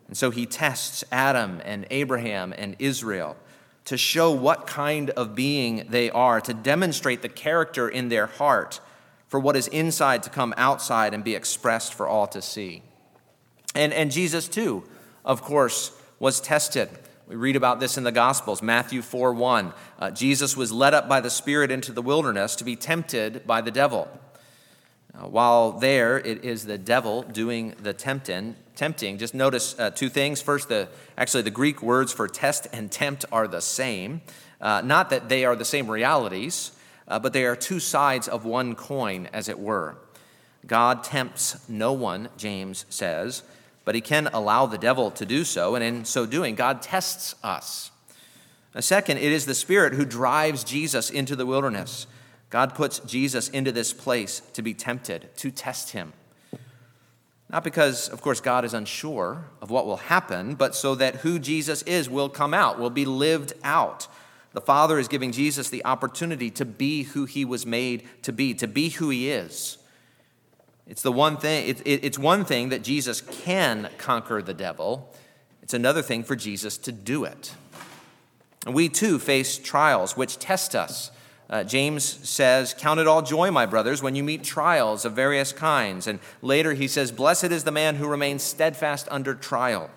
And 0.07 0.17
so 0.17 0.31
he 0.31 0.45
tests 0.45 1.03
Adam 1.11 1.61
and 1.65 1.85
Abraham 1.89 2.53
and 2.57 2.75
Israel 2.79 3.37
to 3.85 3.97
show 3.97 4.31
what 4.31 4.67
kind 4.67 5.11
of 5.11 5.33
being 5.33 5.87
they 5.89 6.09
are, 6.11 6.41
to 6.41 6.53
demonstrate 6.53 7.21
the 7.21 7.29
character 7.29 7.87
in 7.87 8.09
their 8.09 8.27
heart 8.27 8.81
for 9.27 9.39
what 9.39 9.55
is 9.55 9.67
inside 9.69 10.23
to 10.23 10.29
come 10.29 10.53
outside 10.57 11.13
and 11.13 11.23
be 11.23 11.35
expressed 11.35 11.93
for 11.93 12.07
all 12.07 12.27
to 12.27 12.41
see. 12.41 12.81
And, 13.75 13.93
and 13.93 14.11
Jesus, 14.11 14.47
too, 14.47 14.83
of 15.23 15.41
course, 15.41 15.91
was 16.19 16.41
tested. 16.41 16.89
We 17.27 17.35
read 17.35 17.55
about 17.55 17.79
this 17.79 17.97
in 17.97 18.03
the 18.03 18.11
Gospels, 18.11 18.61
Matthew 18.61 19.01
4 19.01 19.33
1. 19.33 19.73
Uh, 19.99 20.11
Jesus 20.11 20.55
was 20.55 20.71
led 20.71 20.93
up 20.93 21.09
by 21.09 21.19
the 21.19 21.29
Spirit 21.29 21.71
into 21.71 21.91
the 21.91 22.01
wilderness 22.01 22.55
to 22.55 22.63
be 22.63 22.75
tempted 22.75 23.45
by 23.45 23.61
the 23.61 23.71
devil. 23.71 24.07
Uh, 25.13 25.27
while 25.27 25.71
there, 25.71 26.17
it 26.19 26.43
is 26.43 26.65
the 26.65 26.77
devil 26.77 27.23
doing 27.23 27.75
the 27.81 27.93
tempting. 27.93 28.55
Tempting. 28.75 29.17
Just 29.17 29.33
notice 29.33 29.77
uh, 29.79 29.89
two 29.89 30.09
things. 30.09 30.41
First, 30.41 30.69
the 30.69 30.89
actually 31.17 31.43
the 31.43 31.49
Greek 31.51 31.81
words 31.81 32.11
for 32.11 32.27
test 32.27 32.67
and 32.71 32.91
tempt 32.91 33.25
are 33.31 33.47
the 33.47 33.61
same. 33.61 34.21
Uh, 34.61 34.81
not 34.83 35.09
that 35.09 35.29
they 35.29 35.45
are 35.45 35.55
the 35.55 35.65
same 35.65 35.89
realities, 35.89 36.71
uh, 37.07 37.19
but 37.19 37.33
they 37.33 37.45
are 37.45 37.55
two 37.55 37.79
sides 37.79 38.27
of 38.27 38.45
one 38.45 38.75
coin, 38.75 39.29
as 39.33 39.49
it 39.49 39.59
were. 39.59 39.97
God 40.65 41.03
tempts 41.03 41.67
no 41.69 41.93
one, 41.93 42.29
James 42.37 42.85
says, 42.89 43.43
but 43.85 43.95
he 43.95 44.01
can 44.01 44.27
allow 44.27 44.65
the 44.65 44.77
devil 44.77 45.11
to 45.11 45.25
do 45.25 45.43
so, 45.43 45.75
and 45.75 45.83
in 45.83 46.05
so 46.05 46.25
doing, 46.25 46.55
God 46.55 46.81
tests 46.81 47.35
us. 47.43 47.91
A 48.73 48.81
second, 48.81 49.17
it 49.17 49.31
is 49.31 49.45
the 49.45 49.55
Spirit 49.55 49.93
who 49.93 50.05
drives 50.05 50.63
Jesus 50.63 51.09
into 51.09 51.35
the 51.35 51.45
wilderness. 51.45 52.05
God 52.49 52.75
puts 52.75 52.99
Jesus 52.99 53.49
into 53.49 53.71
this 53.71 53.93
place 53.93 54.41
to 54.53 54.61
be 54.61 54.73
tempted, 54.73 55.29
to 55.37 55.51
test 55.51 55.91
him. 55.91 56.13
Not 57.49 57.63
because, 57.63 58.09
of 58.09 58.21
course, 58.21 58.41
God 58.41 58.65
is 58.65 58.73
unsure 58.73 59.45
of 59.61 59.69
what 59.69 59.85
will 59.85 59.97
happen, 59.97 60.55
but 60.55 60.75
so 60.75 60.95
that 60.95 61.17
who 61.17 61.39
Jesus 61.39 61.81
is 61.83 62.09
will 62.09 62.29
come 62.29 62.53
out, 62.53 62.77
will 62.79 62.89
be 62.89 63.05
lived 63.05 63.53
out. 63.63 64.07
The 64.53 64.61
Father 64.61 64.99
is 64.99 65.07
giving 65.07 65.31
Jesus 65.31 65.69
the 65.69 65.85
opportunity 65.85 66.49
to 66.51 66.65
be 66.65 67.03
who 67.03 67.25
he 67.25 67.45
was 67.45 67.65
made 67.65 68.03
to 68.23 68.33
be, 68.33 68.53
to 68.55 68.67
be 68.67 68.89
who 68.89 69.09
he 69.09 69.29
is. 69.29 69.77
It's 70.87 71.01
the 71.01 71.11
one 71.11 71.37
thing, 71.37 71.69
it, 71.69 71.81
it, 71.85 72.03
it's 72.03 72.17
one 72.17 72.45
thing 72.45 72.69
that 72.69 72.81
Jesus 72.81 73.21
can 73.21 73.89
conquer 73.97 74.41
the 74.41 74.53
devil. 74.53 75.13
It's 75.61 75.73
another 75.73 76.01
thing 76.01 76.23
for 76.23 76.35
Jesus 76.35 76.77
to 76.79 76.91
do 76.91 77.25
it. 77.25 77.53
And 78.65 78.73
we 78.73 78.89
too 78.89 79.19
face 79.19 79.57
trials 79.57 80.17
which 80.17 80.39
test 80.39 80.75
us 80.75 81.11
uh, 81.49 81.63
James 81.63 82.03
says, 82.03 82.75
Count 82.77 82.99
it 82.99 83.07
all 83.07 83.21
joy, 83.21 83.51
my 83.51 83.65
brothers, 83.65 84.01
when 84.01 84.15
you 84.15 84.23
meet 84.23 84.43
trials 84.43 85.05
of 85.05 85.13
various 85.13 85.53
kinds. 85.53 86.07
And 86.07 86.19
later 86.41 86.73
he 86.73 86.87
says, 86.87 87.11
Blessed 87.11 87.45
is 87.45 87.63
the 87.63 87.71
man 87.71 87.95
who 87.95 88.07
remains 88.07 88.43
steadfast 88.43 89.07
under 89.09 89.33
trial. 89.33 89.89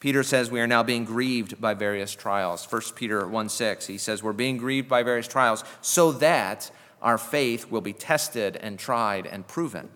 Peter 0.00 0.22
says 0.22 0.50
we 0.50 0.60
are 0.60 0.66
now 0.66 0.82
being 0.82 1.04
grieved 1.04 1.60
by 1.60 1.74
various 1.74 2.14
trials. 2.14 2.70
1 2.70 2.82
Peter 2.94 3.26
1 3.26 3.48
6, 3.48 3.86
he 3.86 3.98
says, 3.98 4.22
We're 4.22 4.32
being 4.32 4.56
grieved 4.56 4.88
by 4.88 5.02
various 5.02 5.28
trials 5.28 5.64
so 5.80 6.12
that 6.12 6.70
our 7.00 7.18
faith 7.18 7.70
will 7.70 7.80
be 7.80 7.92
tested 7.92 8.56
and 8.56 8.78
tried 8.78 9.26
and 9.26 9.46
proven. 9.46 9.88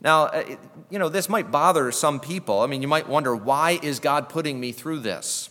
Now, 0.00 0.24
uh, 0.24 0.56
you 0.90 0.98
know, 0.98 1.08
this 1.08 1.28
might 1.28 1.50
bother 1.50 1.90
some 1.90 2.20
people. 2.20 2.60
I 2.60 2.66
mean, 2.66 2.82
you 2.82 2.88
might 2.88 3.08
wonder, 3.08 3.34
why 3.34 3.78
is 3.82 4.00
God 4.00 4.28
putting 4.28 4.60
me 4.60 4.70
through 4.70 5.00
this? 5.00 5.50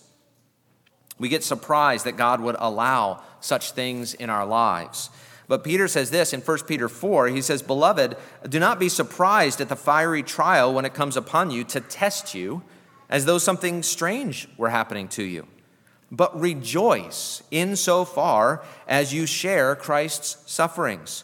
We 1.19 1.29
get 1.29 1.43
surprised 1.43 2.05
that 2.05 2.17
God 2.17 2.41
would 2.41 2.55
allow 2.59 3.21
such 3.39 3.71
things 3.71 4.13
in 4.13 4.29
our 4.29 4.45
lives. 4.45 5.09
But 5.47 5.63
Peter 5.63 5.87
says 5.87 6.09
this 6.09 6.33
in 6.33 6.41
1 6.41 6.59
Peter 6.67 6.89
4 6.89 7.27
he 7.27 7.41
says, 7.41 7.61
Beloved, 7.61 8.15
do 8.47 8.59
not 8.59 8.79
be 8.79 8.89
surprised 8.89 9.61
at 9.61 9.69
the 9.69 9.75
fiery 9.75 10.23
trial 10.23 10.73
when 10.73 10.85
it 10.85 10.93
comes 10.93 11.17
upon 11.17 11.51
you 11.51 11.63
to 11.65 11.81
test 11.81 12.33
you, 12.33 12.63
as 13.09 13.25
though 13.25 13.37
something 13.37 13.83
strange 13.83 14.47
were 14.57 14.69
happening 14.69 15.07
to 15.09 15.23
you. 15.23 15.45
But 16.11 16.39
rejoice 16.39 17.43
in 17.51 17.75
so 17.75 18.05
far 18.05 18.63
as 18.87 19.13
you 19.13 19.25
share 19.25 19.75
Christ's 19.75 20.51
sufferings, 20.51 21.23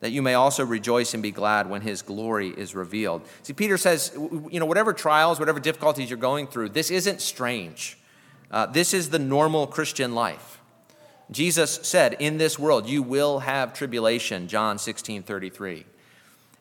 that 0.00 0.10
you 0.10 0.22
may 0.22 0.34
also 0.34 0.64
rejoice 0.64 1.14
and 1.14 1.22
be 1.22 1.30
glad 1.30 1.68
when 1.68 1.80
his 1.80 2.02
glory 2.02 2.50
is 2.50 2.74
revealed. 2.74 3.22
See, 3.42 3.54
Peter 3.54 3.78
says, 3.78 4.12
you 4.14 4.60
know, 4.60 4.66
whatever 4.66 4.92
trials, 4.92 5.38
whatever 5.38 5.58
difficulties 5.58 6.10
you're 6.10 6.18
going 6.18 6.46
through, 6.46 6.70
this 6.70 6.90
isn't 6.90 7.20
strange. 7.20 7.98
Uh, 8.50 8.66
this 8.66 8.94
is 8.94 9.10
the 9.10 9.18
normal 9.18 9.66
Christian 9.66 10.14
life. 10.14 10.60
Jesus 11.30 11.80
said, 11.82 12.14
In 12.14 12.38
this 12.38 12.58
world 12.58 12.88
you 12.88 13.02
will 13.02 13.40
have 13.40 13.74
tribulation, 13.74 14.48
John 14.48 14.78
16 14.78 15.22
33. 15.22 15.84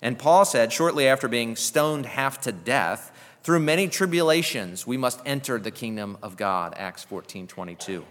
And 0.02 0.20
Paul 0.20 0.46
said, 0.46 0.74
shortly 0.74 1.08
after 1.08 1.28
being 1.28 1.56
stoned 1.56 2.06
half 2.06 2.42
to 2.42 2.52
death, 2.52 3.12
through 3.44 3.60
many 3.60 3.88
tribulations 3.88 4.86
we 4.86 4.98
must 4.98 5.22
enter 5.26 5.60
the 5.60 5.72
kingdom 5.72 6.18
of 6.22 6.36
God, 6.36 6.74
Acts 6.78 7.04
14 7.04 7.48
22. 7.48 8.06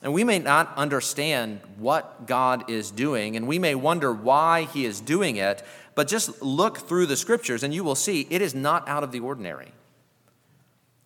And 0.00 0.12
we 0.12 0.22
may 0.22 0.38
not 0.38 0.72
understand 0.76 1.60
what 1.76 2.26
God 2.26 2.70
is 2.70 2.92
doing, 2.92 3.36
and 3.36 3.48
we 3.48 3.58
may 3.58 3.74
wonder 3.74 4.12
why 4.12 4.64
He 4.64 4.84
is 4.84 5.00
doing 5.00 5.36
it, 5.36 5.64
but 5.94 6.06
just 6.06 6.40
look 6.40 6.78
through 6.78 7.06
the 7.06 7.16
scriptures 7.16 7.64
and 7.64 7.74
you 7.74 7.82
will 7.82 7.96
see 7.96 8.26
it 8.30 8.40
is 8.40 8.54
not 8.54 8.88
out 8.88 9.02
of 9.02 9.10
the 9.10 9.20
ordinary. 9.20 9.72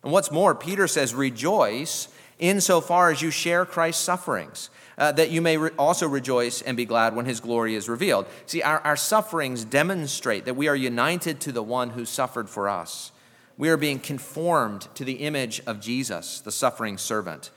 And 0.03 0.11
what's 0.11 0.31
more, 0.31 0.53
Peter 0.53 0.87
says, 0.87 1.15
Rejoice 1.15 2.09
insofar 2.39 3.09
as 3.09 3.21
you 3.21 3.31
share 3.31 3.65
Christ's 3.65 4.03
sufferings, 4.03 4.69
uh, 4.97 5.13
that 5.13 5.31
you 5.31 5.41
may 5.41 5.57
re- 5.57 5.69
also 5.79 6.07
rejoice 6.07 6.61
and 6.61 6.75
be 6.75 6.85
glad 6.85 7.15
when 7.15 7.25
his 7.25 7.39
glory 7.39 7.73
is 7.73 7.87
revealed. 7.87 8.25
See, 8.45 8.61
our, 8.61 8.79
our 8.81 8.97
sufferings 8.97 9.63
demonstrate 9.63 10.43
that 10.45 10.55
we 10.55 10.67
are 10.67 10.75
united 10.75 11.39
to 11.41 11.51
the 11.51 11.63
one 11.63 11.91
who 11.91 12.05
suffered 12.05 12.49
for 12.49 12.67
us. 12.67 13.11
We 13.57 13.69
are 13.69 13.77
being 13.77 13.99
conformed 13.99 14.89
to 14.95 15.05
the 15.05 15.13
image 15.13 15.61
of 15.65 15.79
Jesus, 15.79 16.41
the 16.41 16.51
suffering 16.51 16.97
servant. 16.97 17.49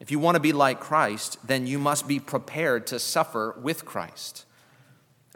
If 0.00 0.10
you 0.10 0.18
want 0.18 0.36
to 0.36 0.40
be 0.40 0.52
like 0.52 0.80
Christ, 0.80 1.38
then 1.46 1.66
you 1.66 1.78
must 1.78 2.08
be 2.08 2.18
prepared 2.18 2.86
to 2.88 2.98
suffer 2.98 3.54
with 3.60 3.84
Christ. 3.84 4.45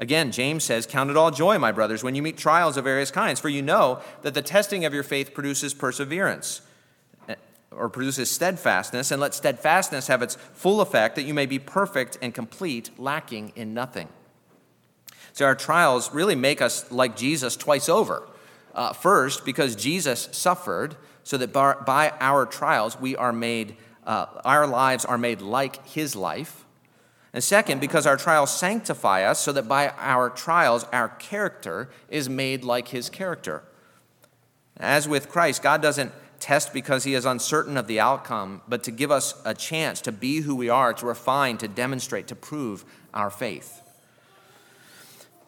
Again, 0.01 0.33
James 0.33 0.65
says, 0.65 0.87
Count 0.87 1.11
it 1.11 1.17
all 1.17 1.31
joy, 1.31 1.59
my 1.59 1.73
brothers, 1.73 2.03
when 2.03 2.15
you 2.15 2.23
meet 2.23 2.39
trials 2.39 2.79
of 2.79 2.85
various 2.85 3.11
kinds, 3.11 3.39
for 3.39 3.51
you 3.51 3.61
know 3.61 4.01
that 4.23 4.33
the 4.33 4.41
testing 4.41 4.87
of 4.87 4.95
your 4.95 5.03
faith 5.03 5.35
produces 5.35 5.75
perseverance 5.75 6.63
eh, 7.29 7.35
or 7.71 7.91
produces 7.91 8.31
steadfastness, 8.31 9.11
and 9.11 9.21
let 9.21 9.35
steadfastness 9.35 10.07
have 10.07 10.23
its 10.23 10.37
full 10.55 10.81
effect, 10.81 11.17
that 11.17 11.25
you 11.25 11.35
may 11.35 11.45
be 11.45 11.59
perfect 11.59 12.17
and 12.23 12.35
complete, 12.35 12.91
lacking 12.99 13.53
in 13.55 13.75
nothing. 13.75 14.09
So, 15.35 15.45
our 15.45 15.55
trials 15.55 16.13
really 16.15 16.35
make 16.35 16.63
us 16.63 16.91
like 16.91 17.15
Jesus 17.15 17.55
twice 17.55 17.89
over. 17.91 18.27
Uh, 18.75 18.95
first, 18.95 19.45
because 19.45 19.77
Jesus 19.77 20.31
suffered, 20.33 20.97
so 21.25 21.37
that 21.37 21.53
by 21.53 22.13
our 22.21 22.47
trials 22.47 22.99
we 22.99 23.17
are 23.17 23.35
made, 23.35 23.77
uh, 24.07 24.27
our 24.47 24.67
lives 24.67 25.05
are 25.05 25.19
made 25.19 25.43
like 25.43 25.87
his 25.87 26.17
life. 26.17 26.60
And 27.33 27.45
second, 27.45 27.81
because 27.81 28.07
our 28.07 28.17
trials 28.17 28.57
sanctify 28.57 29.23
us, 29.23 29.39
so 29.39 29.53
that 29.53 29.69
by 29.69 29.91
our 29.99 30.31
trials, 30.31 30.85
our 30.93 31.09
character 31.09 31.89
is 32.09 32.29
made 32.29 32.65
like 32.65 32.89
his 32.89 33.09
character. 33.09 33.63
As 34.77 35.07
with 35.07 35.29
Christ, 35.29 35.63
God 35.63 35.81
doesn't 35.81 36.13
test 36.41 36.73
because 36.73 37.05
he 37.05 37.15
is 37.15 37.25
uncertain 37.25 37.77
of 37.77 37.87
the 37.87 38.01
outcome, 38.01 38.63
but 38.67 38.83
to 38.85 38.91
give 38.91 39.11
us 39.11 39.41
a 39.45 39.55
chance 39.55 40.01
to 40.01 40.13
be 40.13 40.41
who 40.41 40.57
we 40.57 40.69
are, 40.69 40.93
to 40.95 41.07
refine, 41.07 41.59
to 41.59 41.69
demonstrate, 41.69 42.27
to 42.29 42.35
prove 42.35 42.85
our 43.13 43.31
faith. 43.31 43.83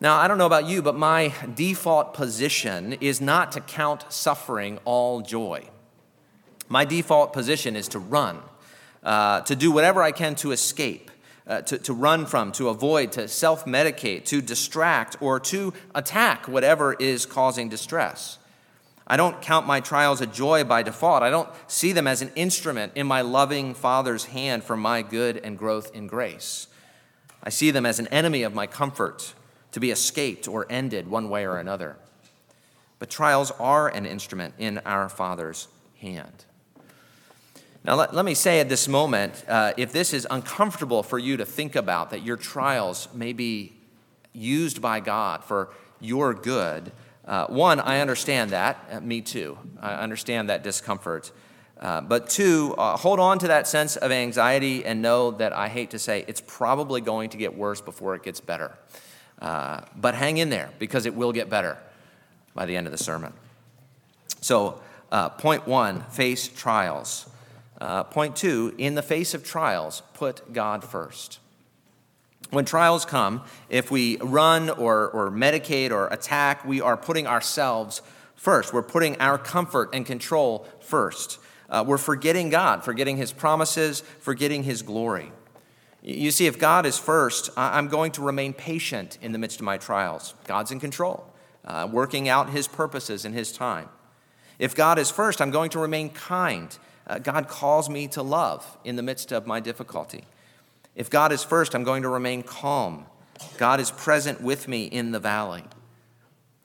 Now, 0.01 0.19
I 0.19 0.27
don't 0.29 0.37
know 0.37 0.47
about 0.47 0.67
you, 0.67 0.83
but 0.83 0.97
my 0.97 1.33
default 1.55 2.13
position 2.13 2.95
is 2.95 3.21
not 3.21 3.53
to 3.53 3.61
count 3.61 4.05
suffering 4.09 4.79
all 4.85 5.21
joy. 5.21 5.69
My 6.69 6.85
default 6.85 7.33
position 7.33 7.77
is 7.77 7.87
to 7.89 8.01
run, 8.01 8.41
uh, 9.05 9.43
to 9.43 9.55
do 9.55 9.71
whatever 9.71 10.03
I 10.03 10.11
can 10.11 10.35
to 10.37 10.51
escape, 10.51 11.12
uh, 11.47 11.63
to, 11.63 11.79
to 11.79 11.93
run 11.93 12.27
from, 12.27 12.53
to 12.53 12.69
avoid, 12.69 13.13
to 13.13 13.29
self 13.29 13.65
medicate, 13.65 14.25
to 14.27 14.41
distract, 14.41 15.17
or 15.21 15.41
to 15.41 15.73
attack 15.95 16.47
whatever 16.49 16.95
is 16.95 17.27
causing 17.27 17.69
distress. 17.69 18.39
I 19.07 19.17
don't 19.17 19.43
count 19.43 19.67
my 19.67 19.81
trials 19.81 20.21
a 20.21 20.27
joy 20.27 20.65
by 20.65 20.83
default. 20.83 21.23
I 21.23 21.31
don't 21.31 21.49
see 21.67 21.93
them 21.93 22.07
as 22.07 22.23
an 22.23 22.31
instrument 22.37 22.93
in 22.95 23.07
my 23.07 23.21
loving 23.21 23.75
Father's 23.75 24.27
hand 24.27 24.63
for 24.65 24.77
my 24.77 25.03
good 25.03 25.37
and 25.39 25.59
growth 25.59 25.95
in 25.95 26.07
grace. 26.07 26.69
I 27.43 27.51
see 27.51 27.71
them 27.73 27.85
as 27.85 27.99
an 27.99 28.07
enemy 28.09 28.45
of 28.45 28.55
my 28.55 28.67
comfort 28.67 29.35
to 29.73 29.81
be 29.81 29.91
escaped 29.91 30.47
or 30.47 30.67
ended 30.71 31.09
one 31.09 31.29
way 31.29 31.45
or 31.45 31.59
another. 31.59 31.97
But 32.99 33.11
trials 33.11 33.51
are 33.53 33.89
an 33.89 34.07
instrument 34.07 34.55
in 34.59 34.79
our 34.87 35.09
Father's 35.09 35.67
hand. 35.99 36.45
Now, 37.85 37.97
let, 37.97 38.15
let 38.15 38.25
me 38.25 38.35
say 38.35 38.61
at 38.61 38.69
this 38.69 38.87
moment 38.87 39.45
uh, 39.49 39.73
if 39.77 39.93
this 39.93 40.13
is 40.13 40.27
uncomfortable 40.31 41.03
for 41.03 41.19
you 41.19 41.37
to 41.37 41.45
think 41.45 41.75
about, 41.75 42.11
that 42.11 42.23
your 42.23 42.37
trials 42.37 43.09
may 43.13 43.33
be 43.33 43.73
used 44.33 44.81
by 44.81 45.01
God 45.01 45.43
for 45.43 45.71
your 46.01 46.33
good, 46.33 46.93
uh, 47.25 47.47
one, 47.47 47.79
I 47.81 48.01
understand 48.01 48.51
that. 48.51 48.79
Uh, 48.91 49.01
me 49.01 49.21
too. 49.21 49.59
I 49.81 49.95
understand 49.95 50.49
that 50.49 50.63
discomfort. 50.63 51.33
Uh, 51.81 52.01
but 52.01 52.29
two, 52.29 52.75
uh, 52.79 52.97
hold 52.97 53.19
on 53.19 53.41
to 53.41 53.49
that 53.49 53.67
sense 53.67 53.97
of 53.97 54.13
anxiety 54.13 54.85
and 54.85 55.03
know 55.03 55.33
that 55.33 55.53
I 55.53 55.69
hate 55.69 55.91
to 55.91 55.99
say 55.99 56.25
it's 56.29 56.43
probably 56.45 57.01
going 57.01 57.31
to 57.31 57.37
get 57.37 57.57
worse 57.57 57.81
before 57.81 58.15
it 58.15 58.23
gets 58.23 58.41
better. 58.41 58.77
Uh, 59.41 59.81
but 59.97 60.15
hang 60.15 60.39
in 60.39 60.51
there 60.51 60.71
because 60.79 61.07
it 61.07 61.15
will 61.15 61.33
get 61.33 61.49
better 61.49 61.79
by 62.55 62.67
the 62.67 62.77
end 62.77 62.87
of 62.87 62.93
the 62.93 62.99
sermon. 62.99 63.33
So, 64.41 64.81
point 65.39 65.67
one 65.67 66.03
face 66.05 66.47
trials. 66.47 67.29
Uh, 67.83 68.05
point 68.05 68.37
two 68.37 68.73
in 68.79 68.95
the 68.95 69.03
face 69.03 69.35
of 69.35 69.43
trials, 69.43 70.05
put 70.15 70.53
God 70.53 70.85
first. 70.85 71.41
When 72.51 72.65
trials 72.65 73.05
come, 73.05 73.43
if 73.69 73.91
we 73.91 74.19
run 74.19 74.71
or, 74.71 75.11
or 75.11 75.33
medicate 75.33 75.91
or 75.91 76.07
attack, 76.07 76.65
we 76.65 76.81
are 76.81 76.97
putting 76.97 77.27
ourselves 77.27 78.01
first. 78.37 78.73
We're 78.73 78.83
putting 78.83 79.21
our 79.21 79.37
comfort 79.37 79.91
and 79.93 80.07
control 80.07 80.65
first. 80.79 81.41
Uh, 81.69 81.83
we're 81.85 81.99
forgetting 81.99 82.51
God, 82.51 82.85
forgetting 82.85 83.17
His 83.17 83.33
promises, 83.33 84.05
forgetting 84.21 84.63
His 84.63 84.83
glory. 84.83 85.33
You 86.03 86.31
see, 86.31 86.47
if 86.47 86.61
God 86.61 86.87
is 86.87 86.99
first, 86.99 87.51
I'm 87.57 87.89
going 87.89 88.13
to 88.13 88.23
remain 88.23 88.53
patient 88.53 89.19
in 89.21 89.33
the 89.33 89.39
midst 89.39 89.59
of 89.59 89.65
my 89.65 89.77
trials. 89.77 90.35
God's 90.45 90.71
in 90.71 90.79
control, 90.79 91.27
uh, 91.65 91.89
working 91.91 92.29
out 92.29 92.51
his 92.51 92.69
purposes 92.69 93.25
in 93.25 93.33
his 93.33 93.53
time. 93.53 93.89
If 94.61 94.77
God 94.77 95.01
is 95.01 95.11
first, 95.11 95.41
I'm 95.41 95.51
going 95.51 95.71
to 95.71 95.81
remain 95.81 96.11
kind. 96.11 96.79
Uh, 97.07 97.19
God 97.19 97.49
calls 97.49 97.89
me 97.89 98.07
to 98.09 98.23
love 98.23 98.79
in 98.85 98.97
the 98.97 99.03
midst 99.03 99.33
of 99.33 99.47
my 99.47 99.61
difficulty. 99.61 100.25
If 100.95 101.11
God 101.11 101.33
is 101.33 101.43
first, 101.43 101.75
I'm 101.75 101.85
going 101.85 102.03
to 102.03 102.09
remain 102.09 102.43
calm. 102.43 103.07
God 103.57 103.81
is 103.81 103.91
present 103.91 104.41
with 104.41 104.69
me 104.69 104.85
in 104.85 105.13
the 105.13 105.19
valley. 105.19 105.65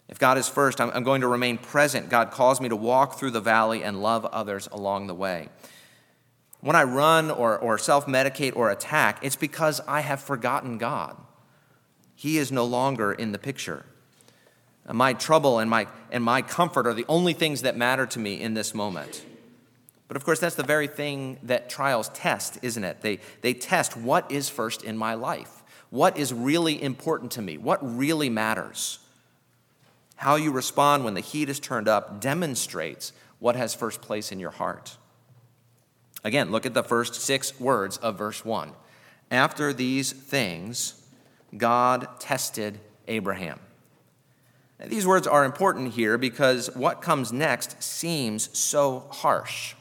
If 0.07 0.19
God 0.19 0.37
is 0.37 0.47
first, 0.47 0.79
I'm, 0.79 0.89
I'm 0.91 1.03
going 1.03 1.21
to 1.21 1.27
remain 1.27 1.57
present. 1.57 2.09
God 2.09 2.31
calls 2.31 2.61
me 2.61 2.69
to 2.69 2.75
walk 2.75 3.17
through 3.19 3.31
the 3.31 3.41
valley 3.41 3.83
and 3.83 4.01
love 4.01 4.25
others 4.25 4.67
along 4.71 5.07
the 5.07 5.15
way. 5.15 5.49
When 6.61 6.75
I 6.75 6.83
run 6.83 7.29
or, 7.29 7.57
or 7.57 7.77
self 7.77 8.05
medicate 8.05 8.55
or 8.55 8.71
attack, 8.71 9.19
it's 9.21 9.35
because 9.35 9.81
I 9.87 10.01
have 10.01 10.21
forgotten 10.21 10.77
God. 10.77 11.17
He 12.15 12.37
is 12.37 12.51
no 12.51 12.65
longer 12.65 13.11
in 13.11 13.31
the 13.31 13.37
picture. 13.37 13.85
My 14.91 15.13
trouble 15.13 15.59
and 15.59 15.69
my, 15.69 15.87
and 16.11 16.23
my 16.23 16.41
comfort 16.41 16.87
are 16.87 16.93
the 16.93 17.05
only 17.09 17.33
things 17.33 17.61
that 17.61 17.75
matter 17.75 18.05
to 18.07 18.19
me 18.19 18.39
in 18.41 18.53
this 18.53 18.73
moment. 18.73 19.23
But 20.07 20.17
of 20.17 20.23
course, 20.23 20.39
that's 20.39 20.55
the 20.55 20.63
very 20.63 20.87
thing 20.87 21.37
that 21.43 21.69
trials 21.69 22.09
test, 22.09 22.57
isn't 22.61 22.83
it? 22.83 23.01
They, 23.01 23.19
they 23.41 23.53
test 23.53 23.97
what 23.97 24.31
is 24.31 24.49
first 24.49 24.83
in 24.83 24.97
my 24.97 25.15
life, 25.15 25.63
what 25.89 26.17
is 26.17 26.33
really 26.33 26.81
important 26.81 27.31
to 27.33 27.41
me, 27.41 27.57
what 27.57 27.79
really 27.97 28.29
matters. 28.29 28.99
How 30.15 30.35
you 30.35 30.51
respond 30.51 31.03
when 31.03 31.13
the 31.13 31.21
heat 31.21 31.49
is 31.49 31.59
turned 31.59 31.87
up 31.87 32.19
demonstrates 32.21 33.13
what 33.39 33.55
has 33.55 33.75
first 33.75 34.01
place 34.01 34.31
in 34.31 34.39
your 34.39 34.51
heart. 34.51 34.97
Again, 36.23 36.51
look 36.51 36.65
at 36.65 36.73
the 36.73 36.83
first 36.83 37.15
six 37.15 37.59
words 37.59 37.97
of 37.97 38.17
verse 38.17 38.43
1. 38.43 38.71
After 39.29 39.73
these 39.73 40.11
things, 40.11 41.01
God 41.55 42.19
tested 42.19 42.79
Abraham. 43.07 43.59
Now, 44.79 44.87
these 44.87 45.07
words 45.07 45.27
are 45.27 45.45
important 45.45 45.93
here 45.93 46.17
because 46.17 46.75
what 46.75 47.01
comes 47.01 47.31
next 47.31 47.81
seems 47.81 48.57
so 48.57 49.07
harsh. 49.11 49.75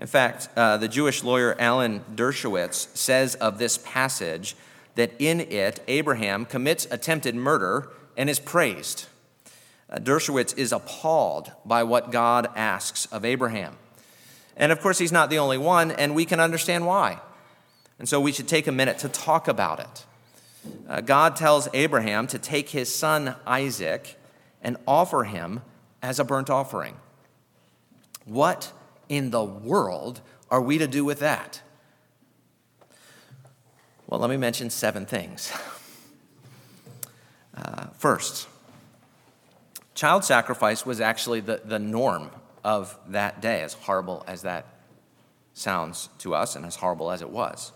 In 0.00 0.06
fact, 0.06 0.48
uh, 0.56 0.78
the 0.78 0.88
Jewish 0.88 1.22
lawyer 1.22 1.54
Alan 1.58 2.00
Dershowitz 2.14 2.96
says 2.96 3.34
of 3.34 3.58
this 3.58 3.78
passage 3.78 4.56
that 4.94 5.12
in 5.18 5.40
it, 5.40 5.80
Abraham 5.88 6.46
commits 6.46 6.86
attempted 6.90 7.34
murder 7.34 7.90
and 8.16 8.30
is 8.30 8.40
praised. 8.40 9.06
Uh, 9.90 9.98
Dershowitz 9.98 10.56
is 10.56 10.72
appalled 10.72 11.52
by 11.66 11.82
what 11.82 12.10
God 12.10 12.48
asks 12.56 13.04
of 13.06 13.26
Abraham. 13.26 13.76
And 14.56 14.72
of 14.72 14.80
course, 14.80 14.98
he's 14.98 15.12
not 15.12 15.28
the 15.28 15.38
only 15.38 15.58
one, 15.58 15.90
and 15.90 16.14
we 16.14 16.24
can 16.24 16.40
understand 16.40 16.86
why. 16.86 17.20
And 17.98 18.08
so 18.08 18.20
we 18.20 18.32
should 18.32 18.48
take 18.48 18.66
a 18.66 18.72
minute 18.72 18.98
to 19.00 19.08
talk 19.10 19.48
about 19.48 19.80
it. 19.80 20.06
Uh, 20.88 21.00
God 21.02 21.36
tells 21.36 21.68
Abraham 21.74 22.26
to 22.28 22.38
take 22.38 22.70
his 22.70 22.94
son 22.94 23.34
Isaac 23.46 24.18
and 24.62 24.78
offer 24.88 25.24
him 25.24 25.60
as 26.02 26.18
a 26.18 26.24
burnt 26.24 26.48
offering. 26.48 26.96
What 28.24 28.72
in 29.10 29.30
the 29.30 29.44
world 29.44 30.22
are 30.50 30.62
we 30.62 30.78
to 30.78 30.86
do 30.86 31.04
with 31.04 31.18
that? 31.18 31.60
Well, 34.06 34.18
let 34.18 34.30
me 34.30 34.38
mention 34.38 34.70
seven 34.70 35.04
things. 35.04 35.52
Uh, 37.52 37.88
first, 37.98 38.48
child 39.94 40.24
sacrifice 40.24 40.86
was 40.86 40.98
actually 41.00 41.40
the, 41.40 41.60
the 41.62 41.80
norm 41.80 42.30
of 42.64 42.96
that 43.08 43.42
day, 43.42 43.60
as 43.60 43.74
horrible 43.74 44.24
as 44.26 44.42
that 44.42 44.64
sounds 45.52 46.08
to 46.18 46.34
us 46.34 46.56
and 46.56 46.64
as 46.64 46.76
horrible 46.76 47.10
as 47.10 47.20
it 47.20 47.28
was. 47.28 47.72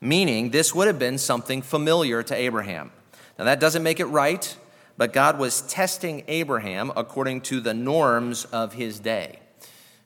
Meaning, 0.00 0.50
this 0.50 0.74
would 0.74 0.88
have 0.88 0.98
been 0.98 1.18
something 1.18 1.62
familiar 1.62 2.22
to 2.24 2.34
Abraham. 2.34 2.90
Now, 3.38 3.44
that 3.44 3.60
doesn't 3.60 3.82
make 3.82 4.00
it 4.00 4.06
right, 4.06 4.56
but 4.96 5.12
God 5.12 5.38
was 5.38 5.60
testing 5.60 6.24
Abraham 6.26 6.90
according 6.96 7.42
to 7.42 7.60
the 7.60 7.74
norms 7.74 8.46
of 8.46 8.72
his 8.72 8.98
day. 8.98 9.38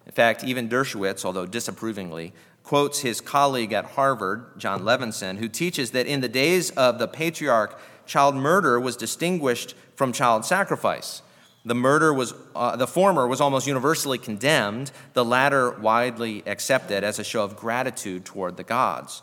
In 0.09 0.15
fact, 0.15 0.43
even 0.43 0.69
Dershowitz, 0.69 1.25
although 1.25 1.47
disapprovingly, 1.47 2.33
quotes 2.65 3.01
his 3.01 3.21
colleague 3.21 3.73
at 3.73 3.85
Harvard, 3.85 4.59
Jon 4.59 4.83
Levenson, 4.83 5.39
who 5.39 5.49
teaches 5.49 5.93
that 5.93 6.07
in 6.07 6.21
the 6.21 6.29
days 6.29 6.71
of 6.71 6.99
the 6.99 7.07
patriarch, 7.07 7.79
child 8.07 8.35
murder 8.35 8.81
was 8.81 8.97
distinguished 8.97 9.75
from 9.95 10.13
child 10.13 10.45
sacrifice. 10.45 11.23
The 11.65 11.75
murder 11.75 12.15
was, 12.15 12.35
uh, 12.57 12.77
the 12.77 12.87
former 12.87 13.27
was 13.27 13.41
almost 13.41 13.67
universally 13.67 14.17
condemned, 14.17 14.91
the 15.13 15.25
latter 15.25 15.71
widely 15.73 16.43
accepted 16.47 17.05
as 17.05 17.19
a 17.19 17.25
show 17.25 17.45
of 17.45 17.57
gratitude 17.57 18.25
toward 18.25 18.57
the 18.57 18.65
gods. 18.65 19.23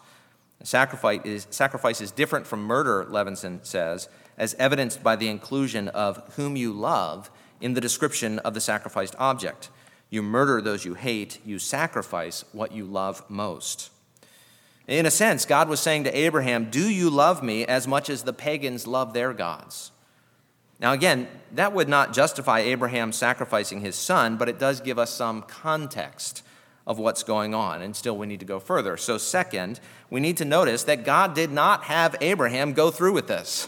Sacrifice 0.64 1.22
is, 1.24 1.48
sacrifice 1.50 2.02
is 2.02 2.12
different 2.12 2.46
from 2.46 2.64
murder, 2.64 3.06
Levinson 3.10 3.66
says, 3.66 4.08
as 4.38 4.54
evidenced 4.56 5.04
by 5.04 5.16
the 5.16 5.30
inclusion 5.30 5.88
of 5.90 6.34
whom 6.36 6.56
you 6.56 6.72
love 6.72 7.32
in 7.62 7.74
the 7.74 7.82
description 7.82 8.40
of 8.40 8.54
the 8.54 8.62
sacrificed 8.62 9.16
object. 9.18 9.70
You 10.10 10.22
murder 10.22 10.62
those 10.62 10.86
you 10.86 10.94
hate, 10.94 11.40
you 11.46 11.60
sacrifice 11.60 12.46
what 12.52 12.72
you 12.72 12.86
love 12.86 13.24
most. 13.30 13.92
In 14.88 15.06
a 15.06 15.12
sense, 15.12 15.46
God 15.46 15.68
was 15.68 15.80
saying 15.80 16.04
to 16.04 16.18
Abraham, 16.18 16.70
Do 16.70 16.90
you 16.90 17.10
love 17.10 17.42
me 17.42 17.66
as 17.66 17.88
much 17.88 18.10
as 18.10 18.24
the 18.24 18.34
pagans 18.34 18.86
love 18.86 19.14
their 19.14 19.34
gods? 19.34 19.92
Now, 20.80 20.92
again, 20.92 21.28
that 21.54 21.74
would 21.74 21.90
not 21.90 22.14
justify 22.14 22.60
Abraham 22.60 23.12
sacrificing 23.12 23.82
his 23.82 23.96
son, 23.96 24.38
but 24.38 24.50
it 24.50 24.60
does 24.60 24.82
give 24.82 25.00
us 25.00 25.10
some 25.10 25.42
context 25.44 26.44
of 26.86 27.00
what's 27.00 27.24
going 27.24 27.56
on. 27.56 27.82
And 27.82 27.96
still, 27.96 28.18
we 28.18 28.28
need 28.28 28.42
to 28.42 28.46
go 28.46 28.60
further. 28.60 28.98
So, 28.98 29.18
second, 29.18 29.80
we 30.10 30.20
need 30.20 30.38
to 30.38 30.46
notice 30.46 30.84
that 30.84 31.06
God 31.06 31.34
did 31.34 31.52
not 31.52 31.86
have 31.86 32.16
Abraham 32.22 32.74
go 32.74 32.92
through 32.92 33.14
with 33.14 33.28
this. 33.28 33.68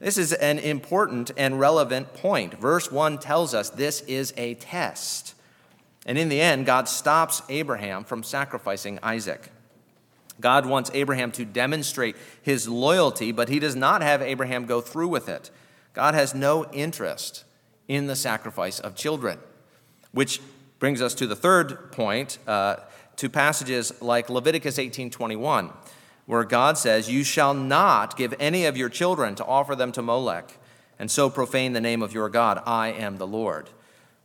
This 0.00 0.18
is 0.18 0.32
an 0.32 0.58
important 0.58 1.30
and 1.36 1.60
relevant 1.60 2.12
point. 2.14 2.54
Verse 2.54 2.90
1 2.90 3.18
tells 3.18 3.54
us 3.54 3.70
this 3.70 4.00
is 4.02 4.34
a 4.36 4.54
test. 4.54 5.33
And 6.06 6.18
in 6.18 6.28
the 6.28 6.40
end, 6.40 6.66
God 6.66 6.88
stops 6.88 7.42
Abraham 7.48 8.04
from 8.04 8.22
sacrificing 8.22 8.98
Isaac. 9.02 9.50
God 10.40 10.66
wants 10.66 10.90
Abraham 10.94 11.30
to 11.32 11.44
demonstrate 11.44 12.16
his 12.42 12.68
loyalty, 12.68 13.32
but 13.32 13.48
he 13.48 13.58
does 13.58 13.76
not 13.76 14.02
have 14.02 14.20
Abraham 14.20 14.66
go 14.66 14.80
through 14.80 15.08
with 15.08 15.28
it. 15.28 15.50
God 15.92 16.14
has 16.14 16.34
no 16.34 16.64
interest 16.72 17.44
in 17.86 18.06
the 18.06 18.16
sacrifice 18.16 18.80
of 18.80 18.96
children, 18.96 19.38
which 20.12 20.40
brings 20.78 21.00
us 21.00 21.14
to 21.14 21.26
the 21.26 21.36
third 21.36 21.92
point, 21.92 22.38
uh, 22.46 22.76
to 23.16 23.28
passages 23.28 23.92
like 24.02 24.28
Leviticus 24.28 24.78
18:21. 24.78 25.72
where 26.26 26.44
God 26.44 26.78
says, 26.78 27.10
You 27.10 27.22
shall 27.22 27.52
not 27.52 28.16
give 28.16 28.34
any 28.40 28.64
of 28.64 28.78
your 28.78 28.88
children 28.88 29.34
to 29.34 29.44
offer 29.44 29.76
them 29.76 29.92
to 29.92 30.00
Molech, 30.00 30.56
and 30.98 31.10
so 31.10 31.28
profane 31.28 31.74
the 31.74 31.82
name 31.82 32.02
of 32.02 32.14
your 32.14 32.30
God. 32.30 32.62
I 32.64 32.88
am 32.88 33.18
the 33.18 33.26
Lord. 33.26 33.68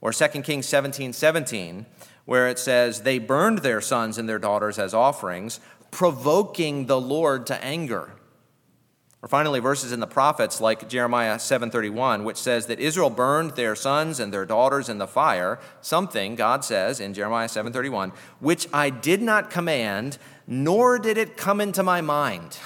Or 0.01 0.13
2 0.13 0.27
Kings 0.41 0.65
17 0.65 1.13
17, 1.13 1.85
where 2.25 2.47
it 2.47 2.59
says, 2.59 3.01
They 3.01 3.19
burned 3.19 3.59
their 3.59 3.81
sons 3.81 4.17
and 4.17 4.29
their 4.29 4.39
daughters 4.39 4.79
as 4.79 4.93
offerings, 4.93 5.59
provoking 5.91 6.85
the 6.85 6.99
Lord 6.99 7.45
to 7.47 7.63
anger. 7.63 8.13
Or 9.21 9.27
finally, 9.27 9.59
verses 9.59 9.91
in 9.91 9.99
the 9.99 10.07
prophets 10.07 10.61
like 10.61 10.87
Jeremiah 10.87 11.35
7:31, 11.35 12.23
which 12.23 12.37
says 12.37 12.67
that 12.67 12.79
Israel 12.79 13.09
burned 13.09 13.51
their 13.51 13.75
sons 13.75 14.17
and 14.19 14.33
their 14.33 14.45
daughters 14.45 14.87
in 14.87 14.97
the 14.97 15.07
fire, 15.07 15.59
something 15.81 16.35
God 16.35 16.63
says 16.63 17.01
in 17.01 17.13
Jeremiah 17.13 17.49
7:31, 17.49 18.13
which 18.39 18.67
I 18.71 18.89
did 18.89 19.21
not 19.21 19.49
command, 19.49 20.17
nor 20.47 20.97
did 20.97 21.17
it 21.17 21.35
come 21.35 21.59
into 21.59 21.83
my 21.83 21.99
mind. 21.99 22.57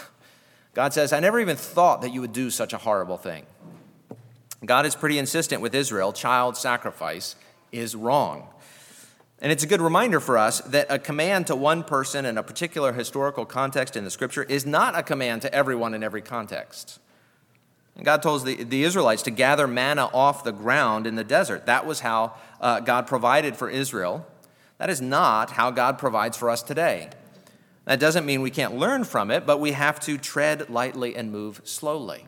God 0.75 0.93
says, 0.93 1.13
I 1.13 1.19
never 1.19 1.39
even 1.39 1.55
thought 1.55 2.01
that 2.01 2.13
you 2.13 2.21
would 2.21 2.33
do 2.33 2.49
such 2.49 2.73
a 2.73 2.79
horrible 2.79 3.17
thing. 3.17 3.45
God 4.65 4.85
is 4.85 4.95
pretty 4.95 5.17
insistent 5.17 5.61
with 5.61 5.75
Israel 5.75 6.13
child 6.13 6.57
sacrifice 6.57 7.35
is 7.71 7.95
wrong. 7.95 8.47
And 9.39 9.51
it's 9.51 9.63
a 9.63 9.67
good 9.67 9.81
reminder 9.81 10.21
for 10.21 10.37
us 10.37 10.61
that 10.61 10.87
a 10.89 10.97
command 10.97 11.47
to 11.47 11.55
one 11.55 11.83
person 11.83 12.25
in 12.25 12.37
a 12.37 12.43
particular 12.43 12.93
historical 12.93 13.45
context 13.45 13.97
in 13.97 14.05
the 14.05 14.11
scripture 14.11 14.43
is 14.43 14.65
not 14.65 14.97
a 14.97 15.03
command 15.03 15.41
to 15.41 15.53
everyone 15.53 15.93
in 15.93 16.01
every 16.01 16.21
context. 16.21 16.99
And 17.95 18.05
God 18.05 18.23
told 18.23 18.45
the, 18.45 18.63
the 18.63 18.83
Israelites 18.83 19.21
to 19.23 19.31
gather 19.31 19.67
manna 19.67 20.05
off 20.13 20.43
the 20.45 20.53
ground 20.53 21.05
in 21.05 21.15
the 21.15 21.25
desert. 21.25 21.65
That 21.65 21.85
was 21.85 21.99
how 21.99 22.35
uh, 22.61 22.79
God 22.79 23.05
provided 23.05 23.57
for 23.57 23.69
Israel. 23.69 24.25
That 24.77 24.89
is 24.89 25.01
not 25.01 25.51
how 25.51 25.71
God 25.71 25.97
provides 25.97 26.37
for 26.37 26.49
us 26.49 26.63
today. 26.63 27.09
That 27.85 27.99
doesn't 27.99 28.25
mean 28.25 28.41
we 28.41 28.49
can't 28.49 28.77
learn 28.77 29.03
from 29.03 29.29
it, 29.29 29.45
but 29.45 29.59
we 29.59 29.73
have 29.73 29.99
to 30.01 30.17
tread 30.17 30.69
lightly 30.69 31.15
and 31.15 31.31
move 31.31 31.61
slowly. 31.65 32.27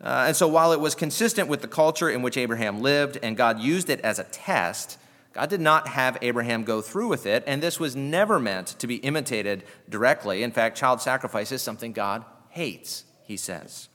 Uh, 0.00 0.26
and 0.28 0.36
so, 0.36 0.46
while 0.46 0.72
it 0.72 0.80
was 0.80 0.94
consistent 0.94 1.48
with 1.48 1.60
the 1.60 1.68
culture 1.68 2.08
in 2.08 2.22
which 2.22 2.36
Abraham 2.36 2.80
lived 2.80 3.18
and 3.22 3.36
God 3.36 3.58
used 3.60 3.90
it 3.90 4.00
as 4.00 4.18
a 4.18 4.24
test, 4.24 4.98
God 5.32 5.50
did 5.50 5.60
not 5.60 5.88
have 5.88 6.16
Abraham 6.22 6.64
go 6.64 6.80
through 6.80 7.08
with 7.08 7.26
it, 7.26 7.42
and 7.46 7.62
this 7.62 7.80
was 7.80 7.96
never 7.96 8.38
meant 8.38 8.68
to 8.78 8.86
be 8.86 8.96
imitated 8.96 9.64
directly. 9.88 10.42
In 10.42 10.52
fact, 10.52 10.76
child 10.76 11.00
sacrifice 11.00 11.50
is 11.50 11.62
something 11.62 11.92
God 11.92 12.24
hates, 12.50 13.04
he 13.24 13.36
says. 13.36 13.88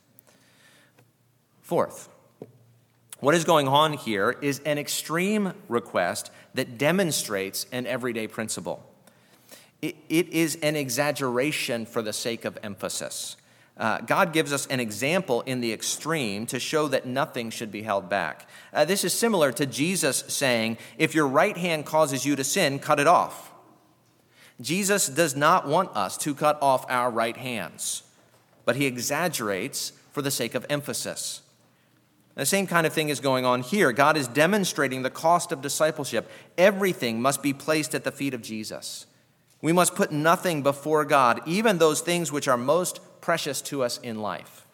Fourth, 1.62 2.10
what 3.20 3.34
is 3.34 3.46
going 3.46 3.70
on 3.70 3.94
here 3.94 4.32
is 4.42 4.60
an 4.60 4.78
extreme 4.78 5.54
request 5.70 6.32
that 6.54 6.78
demonstrates 6.78 7.66
an 7.72 7.88
everyday 7.88 8.28
principle 8.28 8.84
it, 9.84 9.98
it 10.08 10.30
is 10.30 10.58
an 10.62 10.78
exaggeration 10.78 11.86
for 11.86 12.02
the 12.02 12.14
sake 12.14 12.46
of 12.46 12.58
emphasis. 12.64 13.36
Uh, 13.76 14.00
God 14.02 14.34
gives 14.34 14.54
us 14.54 14.68
an 14.68 14.80
example 14.80 15.42
in 15.42 15.60
the 15.60 15.74
extreme 15.74 16.46
to 16.48 16.60
show 16.60 16.88
that 16.90 17.08
nothing 17.08 17.50
should 17.50 17.72
be 17.72 17.82
held 17.82 18.08
back. 18.08 18.48
Uh, 18.72 18.86
this 18.86 19.04
is 19.04 19.14
similar 19.14 19.52
to 19.52 19.66
Jesus 19.66 20.24
saying, 20.28 20.78
If 20.98 21.16
your 21.16 21.28
right 21.28 21.58
hand 21.58 21.86
causes 21.86 22.26
you 22.26 22.36
to 22.36 22.44
sin, 22.44 22.78
cut 22.78 23.00
it 23.00 23.08
off. 23.08 23.52
Jesus 24.62 25.08
does 25.10 25.36
not 25.36 25.68
want 25.68 25.96
us 25.96 26.18
to 26.18 26.36
cut 26.36 26.62
off 26.62 26.86
our 26.88 27.10
right 27.10 27.36
hands, 27.36 28.04
but 28.64 28.76
he 28.76 28.86
exaggerates 28.86 29.92
for 30.12 30.22
the 30.22 30.30
sake 30.32 30.54
of 30.54 30.66
emphasis. 30.70 31.42
The 32.36 32.46
same 32.46 32.68
kind 32.68 32.88
of 32.88 32.94
thing 32.94 33.10
is 33.10 33.20
going 33.20 33.46
on 33.46 33.62
here. 33.62 33.92
God 33.92 34.18
is 34.18 34.28
demonstrating 34.28 35.02
the 35.02 35.10
cost 35.10 35.52
of 35.52 35.62
discipleship. 35.62 36.30
Everything 36.58 37.22
must 37.22 37.44
be 37.44 37.54
placed 37.54 37.94
at 37.94 38.04
the 38.04 38.12
feet 38.12 38.34
of 38.34 38.42
Jesus. 38.42 39.06
We 39.62 39.72
must 39.72 39.96
put 39.96 40.12
nothing 40.12 40.64
before 40.64 41.06
God, 41.06 41.42
even 41.46 41.78
those 41.78 42.02
things 42.02 42.32
which 42.32 42.48
are 42.48 42.58
most 42.58 43.00
precious 43.24 43.62
to 43.62 43.82
us 43.82 44.00
in 44.00 44.20
life. 44.20 44.68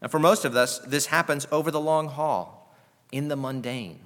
And 0.00 0.08
for 0.08 0.20
most 0.20 0.44
of 0.44 0.54
us, 0.54 0.78
this 0.86 1.06
happens 1.06 1.48
over 1.50 1.72
the 1.72 1.80
long 1.80 2.06
haul, 2.06 2.72
in 3.10 3.26
the 3.26 3.34
mundane. 3.34 3.98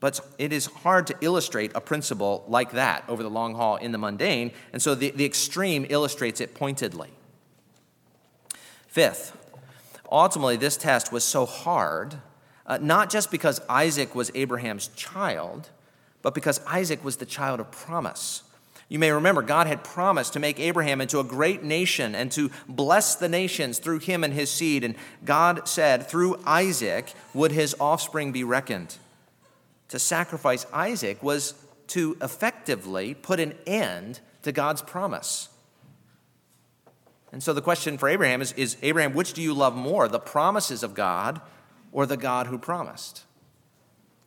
But 0.00 0.20
it 0.38 0.50
is 0.50 0.64
hard 0.64 1.06
to 1.08 1.16
illustrate 1.20 1.72
a 1.74 1.82
principle 1.82 2.42
like 2.48 2.72
that 2.72 3.04
over 3.08 3.22
the 3.22 3.28
long 3.28 3.54
haul 3.54 3.76
in 3.76 3.92
the 3.92 3.98
mundane, 3.98 4.52
and 4.72 4.80
so 4.80 4.94
the, 4.94 5.10
the 5.10 5.26
extreme 5.26 5.84
illustrates 5.90 6.40
it 6.40 6.54
pointedly. 6.54 7.10
Fifth, 8.88 9.36
ultimately, 10.10 10.56
this 10.56 10.78
test 10.78 11.12
was 11.12 11.24
so 11.24 11.44
hard, 11.44 12.16
uh, 12.66 12.78
not 12.80 13.10
just 13.10 13.30
because 13.30 13.60
Isaac 13.68 14.14
was 14.14 14.30
Abraham's 14.34 14.88
child, 14.96 15.68
but 16.22 16.34
because 16.34 16.58
Isaac 16.66 17.04
was 17.04 17.18
the 17.18 17.26
child 17.26 17.60
of 17.60 17.70
promise. 17.70 18.44
You 18.94 19.00
may 19.00 19.10
remember 19.10 19.42
God 19.42 19.66
had 19.66 19.82
promised 19.82 20.34
to 20.34 20.38
make 20.38 20.60
Abraham 20.60 21.00
into 21.00 21.18
a 21.18 21.24
great 21.24 21.64
nation 21.64 22.14
and 22.14 22.30
to 22.30 22.52
bless 22.68 23.16
the 23.16 23.28
nations 23.28 23.80
through 23.80 23.98
him 23.98 24.22
and 24.22 24.32
his 24.32 24.52
seed. 24.52 24.84
And 24.84 24.94
God 25.24 25.66
said, 25.66 26.06
through 26.06 26.38
Isaac 26.46 27.12
would 27.32 27.50
his 27.50 27.74
offspring 27.80 28.30
be 28.30 28.44
reckoned. 28.44 28.98
To 29.88 29.98
sacrifice 29.98 30.64
Isaac 30.72 31.20
was 31.24 31.54
to 31.88 32.16
effectively 32.22 33.14
put 33.14 33.40
an 33.40 33.54
end 33.66 34.20
to 34.42 34.52
God's 34.52 34.80
promise. 34.80 35.48
And 37.32 37.42
so 37.42 37.52
the 37.52 37.60
question 37.60 37.98
for 37.98 38.08
Abraham 38.08 38.40
is, 38.40 38.52
is 38.52 38.76
Abraham, 38.80 39.12
which 39.12 39.32
do 39.32 39.42
you 39.42 39.54
love 39.54 39.74
more, 39.74 40.06
the 40.06 40.20
promises 40.20 40.84
of 40.84 40.94
God 40.94 41.40
or 41.90 42.06
the 42.06 42.16
God 42.16 42.46
who 42.46 42.58
promised? 42.58 43.24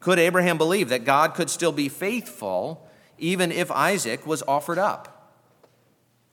Could 0.02 0.20
Abraham 0.20 0.58
believe 0.58 0.90
that 0.90 1.06
God 1.06 1.36
could 1.36 1.50
still 1.50 1.72
be 1.72 1.88
faithful 1.88 2.84
even 3.18 3.52
if 3.52 3.72
Isaac 3.72 4.26
was 4.26 4.44
offered 4.48 4.78
up. 4.78 5.14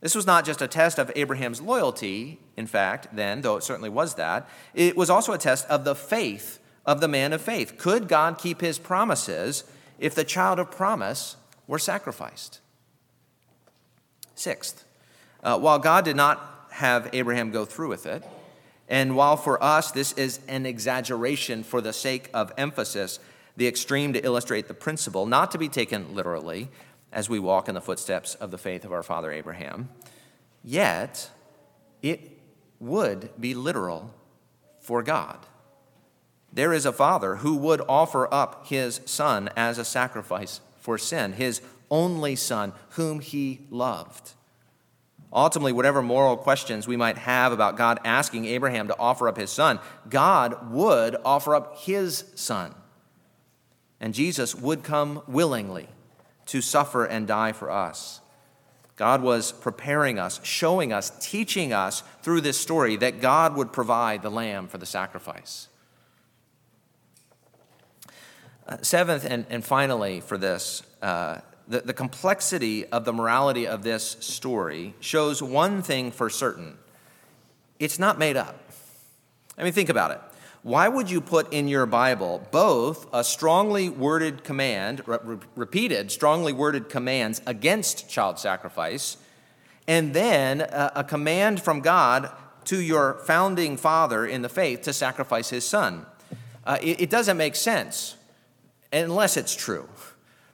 This 0.00 0.14
was 0.14 0.26
not 0.26 0.44
just 0.44 0.60
a 0.60 0.68
test 0.68 0.98
of 0.98 1.10
Abraham's 1.16 1.62
loyalty, 1.62 2.38
in 2.58 2.66
fact, 2.66 3.08
then, 3.16 3.40
though 3.40 3.56
it 3.56 3.62
certainly 3.62 3.88
was 3.88 4.16
that. 4.16 4.46
It 4.74 4.96
was 4.96 5.08
also 5.08 5.32
a 5.32 5.38
test 5.38 5.66
of 5.68 5.84
the 5.84 5.94
faith 5.94 6.58
of 6.84 7.00
the 7.00 7.08
man 7.08 7.32
of 7.32 7.40
faith. 7.40 7.78
Could 7.78 8.06
God 8.06 8.36
keep 8.36 8.60
his 8.60 8.78
promises 8.78 9.64
if 9.98 10.14
the 10.14 10.24
child 10.24 10.58
of 10.58 10.70
promise 10.70 11.36
were 11.66 11.78
sacrificed? 11.78 12.60
Sixth, 14.34 14.84
uh, 15.42 15.58
while 15.58 15.78
God 15.78 16.04
did 16.04 16.16
not 16.16 16.66
have 16.72 17.08
Abraham 17.12 17.50
go 17.50 17.64
through 17.64 17.88
with 17.88 18.04
it, 18.04 18.22
and 18.88 19.16
while 19.16 19.36
for 19.36 19.62
us 19.62 19.90
this 19.90 20.12
is 20.12 20.40
an 20.48 20.66
exaggeration 20.66 21.62
for 21.62 21.80
the 21.80 21.92
sake 21.92 22.28
of 22.34 22.52
emphasis, 22.58 23.18
the 23.56 23.68
extreme 23.68 24.12
to 24.12 24.24
illustrate 24.24 24.68
the 24.68 24.74
principle, 24.74 25.26
not 25.26 25.50
to 25.52 25.58
be 25.58 25.68
taken 25.68 26.14
literally 26.14 26.68
as 27.12 27.28
we 27.28 27.38
walk 27.38 27.68
in 27.68 27.74
the 27.74 27.80
footsteps 27.80 28.34
of 28.36 28.50
the 28.50 28.58
faith 28.58 28.84
of 28.84 28.92
our 28.92 29.02
father 29.02 29.30
Abraham. 29.30 29.88
Yet, 30.62 31.30
it 32.02 32.38
would 32.80 33.30
be 33.38 33.54
literal 33.54 34.12
for 34.80 35.02
God. 35.02 35.38
There 36.52 36.72
is 36.72 36.86
a 36.86 36.92
father 36.92 37.36
who 37.36 37.56
would 37.56 37.80
offer 37.88 38.32
up 38.32 38.66
his 38.66 39.00
son 39.04 39.50
as 39.56 39.78
a 39.78 39.84
sacrifice 39.84 40.60
for 40.78 40.98
sin, 40.98 41.32
his 41.32 41.60
only 41.90 42.36
son, 42.36 42.72
whom 42.90 43.20
he 43.20 43.66
loved. 43.70 44.32
Ultimately, 45.32 45.72
whatever 45.72 46.00
moral 46.00 46.36
questions 46.36 46.86
we 46.86 46.96
might 46.96 47.18
have 47.18 47.52
about 47.52 47.76
God 47.76 47.98
asking 48.04 48.44
Abraham 48.44 48.86
to 48.88 48.98
offer 48.98 49.26
up 49.26 49.36
his 49.36 49.50
son, 49.50 49.80
God 50.08 50.70
would 50.70 51.16
offer 51.24 51.56
up 51.56 51.78
his 51.78 52.24
son 52.36 52.74
and 54.00 54.14
Jesus 54.14 54.54
would 54.54 54.82
come 54.82 55.22
willingly 55.26 55.88
to 56.46 56.60
suffer 56.60 57.04
and 57.04 57.26
die 57.26 57.52
for 57.52 57.70
us. 57.70 58.20
God 58.96 59.22
was 59.22 59.50
preparing 59.50 60.18
us, 60.18 60.40
showing 60.44 60.92
us, 60.92 61.10
teaching 61.20 61.72
us 61.72 62.02
through 62.22 62.42
this 62.42 62.58
story 62.58 62.96
that 62.96 63.20
God 63.20 63.56
would 63.56 63.72
provide 63.72 64.22
the 64.22 64.30
lamb 64.30 64.68
for 64.68 64.78
the 64.78 64.86
sacrifice. 64.86 65.68
Uh, 68.66 68.78
seventh, 68.82 69.26
and, 69.28 69.46
and 69.50 69.64
finally, 69.64 70.20
for 70.20 70.38
this, 70.38 70.82
uh, 71.02 71.38
the, 71.66 71.80
the 71.80 71.92
complexity 71.92 72.86
of 72.86 73.04
the 73.04 73.12
morality 73.12 73.66
of 73.66 73.82
this 73.82 74.16
story 74.20 74.94
shows 75.00 75.42
one 75.42 75.82
thing 75.82 76.10
for 76.10 76.30
certain 76.30 76.78
it's 77.80 77.98
not 77.98 78.18
made 78.18 78.36
up. 78.36 78.70
I 79.58 79.64
mean, 79.64 79.72
think 79.72 79.88
about 79.88 80.12
it 80.12 80.20
why 80.64 80.88
would 80.88 81.10
you 81.10 81.20
put 81.20 81.52
in 81.52 81.68
your 81.68 81.84
Bible 81.84 82.48
both 82.50 83.06
a 83.12 83.22
strongly 83.22 83.90
worded 83.90 84.44
command, 84.44 85.02
re- 85.04 85.36
repeated 85.54 86.10
strongly 86.10 86.54
worded 86.54 86.88
commands 86.88 87.42
against 87.46 88.08
child 88.08 88.38
sacrifice, 88.38 89.18
and 89.86 90.14
then 90.14 90.62
a, 90.62 90.92
a 90.96 91.04
command 91.04 91.60
from 91.60 91.80
God 91.80 92.32
to 92.64 92.80
your 92.80 93.18
founding 93.26 93.76
father 93.76 94.24
in 94.24 94.40
the 94.40 94.48
faith 94.48 94.80
to 94.82 94.94
sacrifice 94.94 95.50
his 95.50 95.66
son? 95.66 96.06
Uh, 96.64 96.78
it, 96.80 97.02
it 97.02 97.10
doesn't 97.10 97.36
make 97.36 97.56
sense 97.56 98.16
unless 98.90 99.36
it's 99.36 99.54
true. 99.54 99.86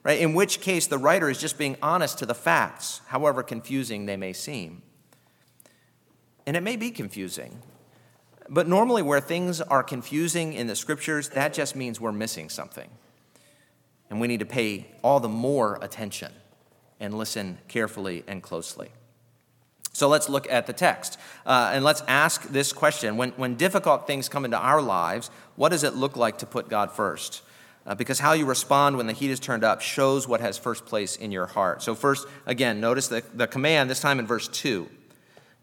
Right? 0.03 0.19
In 0.19 0.35
which 0.35 0.61
case, 0.61 0.89
the 0.89 0.99
writer 0.99 1.31
is 1.31 1.39
just 1.39 1.57
being 1.57 1.77
honest 1.81 2.19
to 2.19 2.27
the 2.27 2.35
facts, 2.35 3.01
however 3.07 3.45
confusing 3.45 4.07
they 4.07 4.17
may 4.17 4.33
seem. 4.33 4.83
And 6.47 6.57
it 6.57 6.63
may 6.63 6.75
be 6.75 6.91
confusing. 6.91 7.63
But 8.53 8.67
normally, 8.67 9.03
where 9.03 9.21
things 9.21 9.61
are 9.61 9.85
confusing 9.85 10.55
in 10.55 10.67
the 10.67 10.75
scriptures, 10.75 11.29
that 11.31 11.55
just 11.55 11.77
means 11.77 12.01
we're 12.01 12.11
missing 12.11 12.49
something. 12.49 12.91
And 14.11 14.21
we 14.21 14.27
need 14.27 14.41
to 14.41 14.47
pay 14.47 14.89
all 15.05 15.21
the 15.21 15.29
more 15.29 15.79
attention 15.81 16.33
and 16.99 17.17
listen 17.17 17.59
carefully 17.69 18.25
and 18.27 18.43
closely. 18.43 18.91
So 19.93 20.09
let's 20.09 20.29
look 20.29 20.51
at 20.51 20.67
the 20.67 20.73
text 20.73 21.19
uh, 21.47 21.71
and 21.73 21.85
let's 21.85 22.03
ask 22.09 22.43
this 22.49 22.73
question. 22.73 23.17
When, 23.17 23.31
when 23.31 23.55
difficult 23.55 24.07
things 24.07 24.29
come 24.29 24.45
into 24.45 24.59
our 24.59 24.83
lives, 24.83 25.31
what 25.55 25.69
does 25.69 25.85
it 25.85 25.95
look 25.95 26.17
like 26.17 26.39
to 26.39 26.47
put 26.47 26.69
God 26.69 26.91
first? 26.91 27.43
Uh, 27.87 27.95
because 27.95 28.19
how 28.19 28.33
you 28.33 28.47
respond 28.47 28.97
when 28.97 29.07
the 29.07 29.13
heat 29.13 29.31
is 29.31 29.41
turned 29.41 29.65
up 29.65 29.81
shows 29.81 30.29
what 30.29 30.41
has 30.41 30.59
first 30.59 30.87
place 30.87 31.17
in 31.17 31.33
your 31.33 31.47
heart. 31.47 31.83
So, 31.83 31.95
first, 31.95 32.27
again, 32.47 32.81
notice 32.81 33.09
the, 33.09 33.23
the 33.35 33.47
command, 33.47 33.89
this 33.89 34.01
time 34.01 34.19
in 34.19 34.27
verse 34.27 34.49
2. 34.49 34.89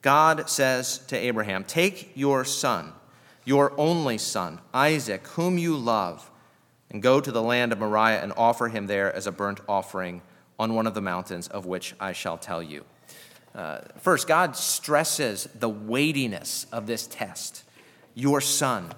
God 0.07 0.49
says 0.49 0.99
to 1.07 1.17
Abraham, 1.17 1.65
Take 1.65 2.13
your 2.15 2.45
son, 2.45 2.93
your 3.43 3.73
only 3.77 4.17
son, 4.17 4.61
Isaac, 4.73 5.27
whom 5.27 5.57
you 5.57 5.75
love, 5.75 6.31
and 6.89 7.03
go 7.03 7.19
to 7.19 7.29
the 7.29 7.41
land 7.41 7.73
of 7.73 7.79
Moriah 7.79 8.23
and 8.23 8.31
offer 8.37 8.69
him 8.69 8.87
there 8.87 9.13
as 9.13 9.27
a 9.27 9.33
burnt 9.33 9.59
offering 9.67 10.21
on 10.57 10.75
one 10.75 10.87
of 10.87 10.93
the 10.93 11.01
mountains 11.01 11.49
of 11.49 11.65
which 11.65 11.93
I 11.99 12.13
shall 12.13 12.37
tell 12.37 12.63
you. 12.63 12.85
Uh, 13.53 13.79
first, 13.97 14.29
God 14.29 14.55
stresses 14.55 15.49
the 15.53 15.67
weightiness 15.67 16.67
of 16.71 16.87
this 16.87 17.05
test. 17.07 17.65
Your 18.15 18.39
son, 18.39 18.93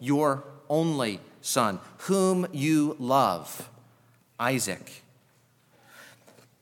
your 0.00 0.44
only 0.68 1.18
son, 1.40 1.80
whom 2.02 2.46
you 2.52 2.94
love, 3.00 3.68
Isaac. 4.38 5.02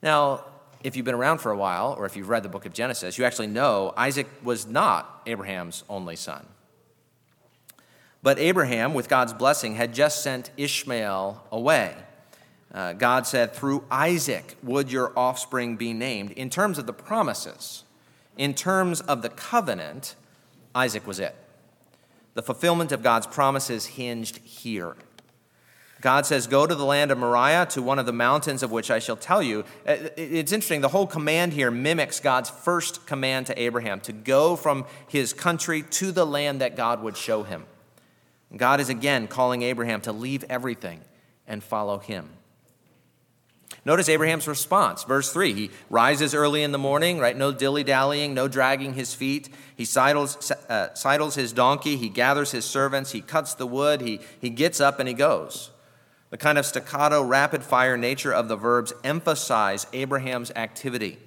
Now, 0.03 0.47
if 0.83 0.97
you've 0.97 1.05
been 1.05 1.15
around 1.15 1.39
for 1.39 1.51
a 1.51 1.57
while, 1.57 1.95
or 1.99 2.07
if 2.07 2.17
you've 2.17 2.29
read 2.29 2.43
the 2.43 2.49
book 2.49 2.67
of 2.67 2.73
Genesis, 2.73 3.19
you 3.19 3.25
actually 3.25 3.49
know 3.49 3.93
Isaac 3.97 4.29
was 4.43 4.67
not 4.67 5.23
Abraham's 5.27 5.85
only 5.89 6.17
son. 6.17 6.47
But 8.23 8.39
Abraham, 8.39 8.95
with 8.95 9.09
God's 9.09 9.33
blessing, 9.33 9.75
had 9.75 9.95
just 9.95 10.23
sent 10.23 10.51
Ishmael 10.57 11.45
away. 11.53 11.95
Uh, 12.73 12.93
God 12.93 13.27
said, 13.27 13.55
Through 13.55 13.85
Isaac 13.91 14.57
would 14.63 14.91
your 14.91 15.13
offspring 15.17 15.77
be 15.77 15.93
named. 15.93 16.33
In 16.33 16.51
terms 16.51 16.79
of 16.79 16.87
the 16.87 16.93
promises, 16.93 17.85
in 18.37 18.55
terms 18.55 19.01
of 19.01 19.23
the 19.23 19.29
covenant, 19.29 20.15
Isaac 20.75 21.07
was 21.07 21.19
it. 21.19 21.35
The 22.35 22.43
fulfillment 22.43 22.93
of 22.93 23.03
God's 23.03 23.27
promises 23.27 23.87
hinged 23.87 24.39
here. 24.39 24.97
God 26.01 26.27
says, 26.27 26.47
Go 26.47 26.67
to 26.67 26.75
the 26.75 26.85
land 26.85 27.11
of 27.11 27.19
Moriah, 27.19 27.67
to 27.71 27.83
one 27.83 27.99
of 27.99 28.07
the 28.07 28.13
mountains 28.13 28.63
of 28.63 28.71
which 28.71 28.91
I 28.91 28.99
shall 28.99 29.17
tell 29.17 29.43
you. 29.43 29.65
Uh, 29.87 29.97
it's 30.17 30.53
interesting, 30.53 30.81
the 30.81 30.89
whole 30.89 31.07
command 31.07 31.53
here 31.53 31.71
mimics 31.71 32.21
God's 32.21 32.51
first 32.51 33.07
command 33.07 33.47
to 33.47 33.61
Abraham 33.61 34.01
to 34.03 34.13
go 34.13 34.57
from 34.57 34.87
his 35.09 35.33
country 35.33 35.83
to 35.83 36.13
the 36.13 36.27
land 36.27 36.61
that 36.61 36.77
God 36.77 37.03
would 37.03 37.17
show 37.17 37.43
him. 37.43 37.67
God 38.57 38.81
is 38.81 38.89
again 38.89 39.27
calling 39.27 39.63
Abraham 39.63 40.01
to 40.03 40.13
leave 40.13 40.45
everything 40.45 41.01
and 41.47 41.63
follow 41.63 41.99
him. 41.99 42.31
Notice 43.85 44.09
Abraham's 44.09 44.49
response. 44.49 45.05
Verse 45.05 45.33
3 45.33 45.53
He 45.55 45.71
rises 45.91 46.35
early 46.35 46.63
in 46.63 46.73
the 46.73 46.79
morning, 46.79 47.19
right? 47.19 47.37
No 47.37 47.53
dilly 47.53 47.85
dallying, 47.85 48.35
no 48.35 48.47
dragging 48.47 48.95
his 48.95 49.15
feet. 49.15 49.49
He 49.77 49.85
sidles, 49.85 50.51
uh, 50.51 50.95
sidles 50.95 51.35
his 51.35 51.53
donkey, 51.53 51.97
he 51.97 52.09
gathers 52.09 52.51
his 52.51 52.65
servants, 52.65 53.13
he 53.13 53.21
cuts 53.21 53.55
the 53.55 53.67
wood, 53.67 54.01
he, 54.01 54.21
he 54.41 54.51
gets 54.51 54.81
up 54.81 54.99
and 54.99 55.09
he 55.09 55.15
goes. 55.15 55.71
The 56.31 56.37
kind 56.37 56.59
of 56.59 56.67
staccato, 56.67 57.23
rapid 57.23 57.63
fire 57.63 57.97
nature 57.97 58.33
of 58.33 58.49
the 58.49 58.57
verbs 58.57 58.93
emphasize 59.03 59.87
Abraham's 59.93 60.51
activity. 60.53 61.19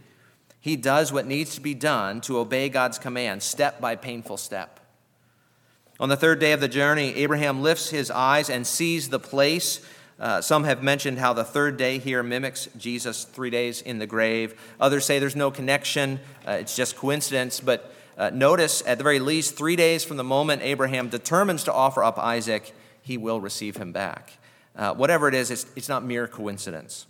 He 0.59 0.75
does 0.75 1.11
what 1.11 1.25
needs 1.25 1.55
to 1.55 1.61
be 1.61 1.73
done 1.73 2.21
to 2.21 2.37
obey 2.37 2.69
God's 2.69 2.99
command, 2.99 3.41
step 3.41 3.81
by 3.81 3.95
painful 3.95 4.37
step. 4.37 4.79
On 5.99 6.09
the 6.09 6.17
third 6.17 6.39
day 6.39 6.51
of 6.51 6.61
the 6.61 6.67
journey, 6.67 7.15
Abraham 7.15 7.61
lifts 7.61 7.89
his 7.89 8.11
eyes 8.11 8.49
and 8.49 8.65
sees 8.65 9.09
the 9.09 9.19
place 9.19 9.81
uh, 10.21 10.39
some 10.39 10.65
have 10.65 10.83
mentioned 10.83 11.17
how 11.17 11.33
the 11.33 11.43
third 11.43 11.77
day 11.77 11.97
here 11.97 12.21
mimics 12.21 12.69
Jesus' 12.77 13.23
three 13.23 13.49
days 13.49 13.81
in 13.81 13.97
the 13.97 14.05
grave. 14.05 14.53
Others 14.79 15.03
say 15.03 15.17
there's 15.17 15.35
no 15.35 15.49
connection, 15.49 16.19
uh, 16.47 16.51
it's 16.51 16.75
just 16.75 16.95
coincidence. 16.95 17.59
But 17.59 17.91
uh, 18.19 18.29
notice, 18.29 18.83
at 18.85 18.99
the 18.99 19.03
very 19.03 19.19
least, 19.19 19.57
three 19.57 19.75
days 19.75 20.03
from 20.03 20.17
the 20.17 20.23
moment 20.23 20.61
Abraham 20.61 21.09
determines 21.09 21.63
to 21.63 21.73
offer 21.73 22.03
up 22.03 22.19
Isaac, 22.19 22.71
he 23.01 23.17
will 23.17 23.41
receive 23.41 23.77
him 23.77 23.91
back. 23.91 24.33
Uh, 24.75 24.93
whatever 24.93 25.27
it 25.27 25.33
is, 25.33 25.51
it's, 25.51 25.65
it's 25.75 25.89
not 25.89 26.03
mere 26.03 26.27
coincidence. 26.27 27.07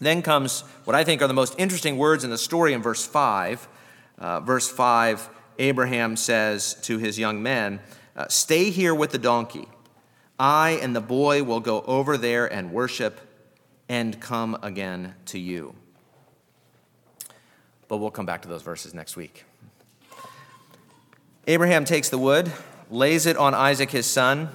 Then 0.00 0.22
comes 0.22 0.62
what 0.84 0.94
I 0.94 1.04
think 1.04 1.22
are 1.22 1.26
the 1.26 1.34
most 1.34 1.54
interesting 1.58 1.96
words 1.98 2.24
in 2.24 2.30
the 2.30 2.38
story 2.38 2.72
in 2.72 2.82
verse 2.82 3.04
5. 3.04 3.68
Uh, 4.18 4.40
verse 4.40 4.68
5, 4.68 5.28
Abraham 5.58 6.16
says 6.16 6.74
to 6.82 6.98
his 6.98 7.18
young 7.18 7.42
men, 7.42 7.80
uh, 8.16 8.28
Stay 8.28 8.70
here 8.70 8.94
with 8.94 9.10
the 9.10 9.18
donkey. 9.18 9.66
I 10.38 10.78
and 10.82 10.94
the 10.94 11.00
boy 11.00 11.42
will 11.42 11.60
go 11.60 11.80
over 11.82 12.16
there 12.16 12.46
and 12.52 12.72
worship 12.72 13.20
and 13.88 14.20
come 14.20 14.56
again 14.62 15.14
to 15.26 15.38
you. 15.38 15.74
But 17.88 17.96
we'll 17.96 18.10
come 18.10 18.26
back 18.26 18.42
to 18.42 18.48
those 18.48 18.62
verses 18.62 18.94
next 18.94 19.16
week. 19.16 19.44
Abraham 21.46 21.84
takes 21.84 22.10
the 22.10 22.18
wood, 22.18 22.52
lays 22.90 23.24
it 23.24 23.36
on 23.36 23.54
Isaac, 23.54 23.90
his 23.90 24.06
son. 24.06 24.50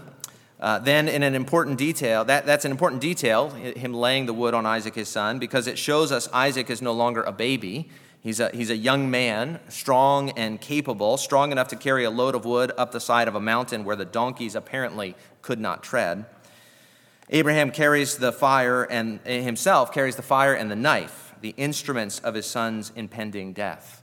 Uh, 0.64 0.80
then, 0.80 1.10
in 1.10 1.24
an 1.24 1.36
important 1.36 1.78
detail, 1.78 2.24
that, 2.24 2.46
that's 2.46 2.64
an 2.64 2.72
important 2.72 3.02
detail, 3.02 3.50
him 3.50 3.94
laying 3.94 4.26
the 4.28 4.32
wood 4.32 4.54
on 4.54 4.66
Isaac, 4.66 4.96
his 4.96 5.10
son, 5.10 5.38
because 5.38 5.68
it 5.68 5.78
shows 5.78 6.10
us 6.10 6.30
Isaac 6.32 6.70
is 6.70 6.82
no 6.82 6.94
longer 6.94 7.22
a 7.22 7.34
baby. 7.34 7.90
He's 8.22 8.40
a, 8.40 8.50
he's 8.54 8.70
a 8.70 8.78
young 8.78 9.12
man, 9.12 9.60
strong 9.68 10.30
and 10.30 10.62
capable, 10.62 11.18
strong 11.18 11.52
enough 11.52 11.68
to 11.68 11.76
carry 11.76 12.06
a 12.06 12.10
load 12.10 12.34
of 12.34 12.46
wood 12.46 12.72
up 12.78 12.94
the 12.94 13.02
side 13.02 13.28
of 13.28 13.36
a 13.36 13.42
mountain 13.42 13.84
where 13.84 13.98
the 13.98 14.06
donkeys 14.06 14.56
apparently 14.56 15.16
could 15.42 15.60
not 15.60 15.84
tread. 15.84 16.24
Abraham 17.30 17.70
carries 17.70 18.16
the 18.16 18.32
fire 18.32 18.84
and 18.84 19.20
himself 19.26 19.92
carries 19.92 20.16
the 20.16 20.22
fire 20.22 20.54
and 20.54 20.72
the 20.72 20.78
knife, 20.78 21.36
the 21.42 21.54
instruments 21.58 22.20
of 22.20 22.36
his 22.36 22.46
son's 22.46 22.94
impending 22.96 23.52
death. 23.52 24.02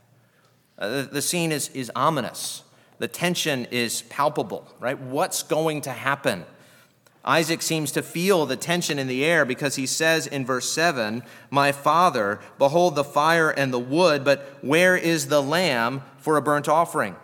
Uh, 0.78 0.88
the, 0.90 1.02
the 1.04 1.22
scene 1.22 1.52
is, 1.52 1.70
is 1.70 1.90
ominous. 1.96 2.64
The 3.00 3.08
tension 3.08 3.66
is 3.70 4.02
palpable, 4.02 4.68
right? 4.78 4.98
What's 4.98 5.42
going 5.42 5.80
to 5.82 5.90
happen? 5.90 6.44
Isaac 7.24 7.62
seems 7.62 7.92
to 7.92 8.02
feel 8.02 8.44
the 8.44 8.56
tension 8.56 8.98
in 8.98 9.06
the 9.06 9.24
air 9.24 9.46
because 9.46 9.76
he 9.76 9.86
says 9.86 10.26
in 10.26 10.44
verse 10.44 10.70
7 10.70 11.22
My 11.48 11.72
father, 11.72 12.40
behold 12.58 12.96
the 12.96 13.04
fire 13.04 13.48
and 13.48 13.72
the 13.72 13.78
wood, 13.78 14.22
but 14.22 14.58
where 14.60 14.98
is 14.98 15.28
the 15.28 15.42
lamb 15.42 16.02
for 16.18 16.36
a 16.36 16.42
burnt 16.42 16.68
offering? 16.68 17.16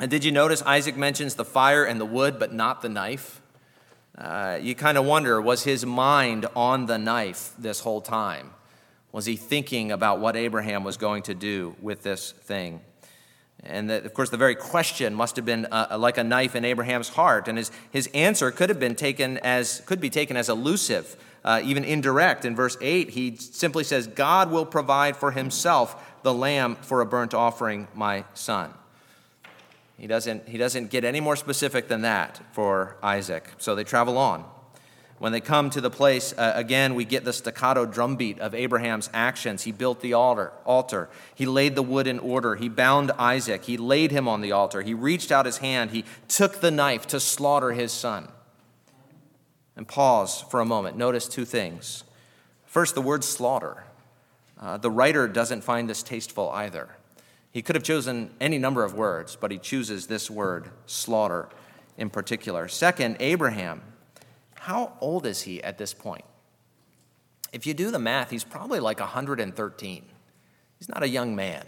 And 0.00 0.10
did 0.10 0.24
you 0.24 0.32
notice 0.32 0.60
Isaac 0.62 0.96
mentions 0.96 1.36
the 1.36 1.44
fire 1.44 1.84
and 1.84 2.00
the 2.00 2.04
wood, 2.04 2.40
but 2.40 2.52
not 2.52 2.82
the 2.82 2.88
knife? 2.88 3.40
Uh, 4.18 4.58
you 4.60 4.74
kind 4.74 4.98
of 4.98 5.04
wonder 5.04 5.40
was 5.40 5.62
his 5.62 5.86
mind 5.86 6.46
on 6.56 6.86
the 6.86 6.98
knife 6.98 7.52
this 7.58 7.78
whole 7.78 8.00
time? 8.00 8.50
Was 9.12 9.24
he 9.24 9.36
thinking 9.36 9.92
about 9.92 10.18
what 10.18 10.34
Abraham 10.34 10.82
was 10.82 10.96
going 10.96 11.22
to 11.24 11.34
do 11.34 11.76
with 11.80 12.02
this 12.02 12.32
thing? 12.32 12.80
And 13.64 13.90
that, 13.90 14.04
of 14.04 14.12
course, 14.12 14.30
the 14.30 14.36
very 14.36 14.56
question 14.56 15.14
must 15.14 15.36
have 15.36 15.44
been 15.44 15.66
uh, 15.66 15.96
like 15.98 16.18
a 16.18 16.24
knife 16.24 16.56
in 16.56 16.64
Abraham's 16.64 17.10
heart, 17.10 17.46
and 17.46 17.56
his, 17.56 17.70
his 17.90 18.08
answer 18.12 18.50
could 18.50 18.68
have 18.68 18.80
been 18.80 18.96
taken 18.96 19.38
as 19.38 19.82
could 19.86 20.00
be 20.00 20.10
taken 20.10 20.36
as 20.36 20.48
elusive, 20.48 21.16
uh, 21.44 21.60
even 21.62 21.84
indirect. 21.84 22.44
In 22.44 22.56
verse 22.56 22.76
eight, 22.80 23.10
he 23.10 23.36
simply 23.36 23.84
says, 23.84 24.08
"God 24.08 24.50
will 24.50 24.66
provide 24.66 25.16
for 25.16 25.30
Himself 25.30 26.18
the 26.22 26.34
lamb 26.34 26.76
for 26.82 27.00
a 27.00 27.06
burnt 27.06 27.34
offering, 27.34 27.86
my 27.94 28.24
son." 28.34 28.74
He 29.96 30.08
doesn't 30.08 30.48
he 30.48 30.58
doesn't 30.58 30.90
get 30.90 31.04
any 31.04 31.20
more 31.20 31.36
specific 31.36 31.86
than 31.86 32.02
that 32.02 32.40
for 32.52 32.96
Isaac. 33.00 33.48
So 33.58 33.76
they 33.76 33.84
travel 33.84 34.18
on. 34.18 34.44
When 35.22 35.30
they 35.30 35.40
come 35.40 35.70
to 35.70 35.80
the 35.80 35.88
place, 35.88 36.34
uh, 36.36 36.52
again, 36.56 36.96
we 36.96 37.04
get 37.04 37.24
the 37.24 37.32
staccato 37.32 37.86
drumbeat 37.86 38.40
of 38.40 38.56
Abraham's 38.56 39.08
actions. 39.14 39.62
He 39.62 39.70
built 39.70 40.00
the 40.00 40.14
altar, 40.14 40.52
altar. 40.66 41.08
He 41.36 41.46
laid 41.46 41.76
the 41.76 41.82
wood 41.84 42.08
in 42.08 42.18
order. 42.18 42.56
He 42.56 42.68
bound 42.68 43.12
Isaac. 43.12 43.62
He 43.62 43.76
laid 43.76 44.10
him 44.10 44.26
on 44.26 44.40
the 44.40 44.50
altar. 44.50 44.82
He 44.82 44.94
reached 44.94 45.30
out 45.30 45.46
his 45.46 45.58
hand. 45.58 45.92
He 45.92 46.04
took 46.26 46.60
the 46.60 46.72
knife 46.72 47.06
to 47.06 47.20
slaughter 47.20 47.70
his 47.70 47.92
son. 47.92 48.32
And 49.76 49.86
pause 49.86 50.42
for 50.50 50.58
a 50.58 50.64
moment. 50.64 50.96
Notice 50.96 51.28
two 51.28 51.44
things. 51.44 52.02
First, 52.66 52.96
the 52.96 53.00
word 53.00 53.22
slaughter. 53.22 53.84
Uh, 54.60 54.76
the 54.76 54.90
writer 54.90 55.28
doesn't 55.28 55.62
find 55.62 55.88
this 55.88 56.02
tasteful 56.02 56.50
either. 56.50 56.88
He 57.52 57.62
could 57.62 57.76
have 57.76 57.84
chosen 57.84 58.32
any 58.40 58.58
number 58.58 58.82
of 58.82 58.94
words, 58.94 59.36
but 59.40 59.52
he 59.52 59.58
chooses 59.58 60.08
this 60.08 60.28
word, 60.28 60.70
slaughter, 60.86 61.48
in 61.96 62.10
particular. 62.10 62.66
Second, 62.66 63.18
Abraham 63.20 63.82
how 64.62 64.92
old 65.00 65.26
is 65.26 65.42
he 65.42 65.60
at 65.64 65.76
this 65.76 65.92
point? 65.92 66.24
If 67.52 67.66
you 67.66 67.74
do 67.74 67.90
the 67.90 67.98
math, 67.98 68.30
he's 68.30 68.44
probably 68.44 68.78
like 68.78 69.00
113. 69.00 70.04
He's 70.78 70.88
not 70.88 71.02
a 71.02 71.08
young 71.08 71.34
man. 71.34 71.66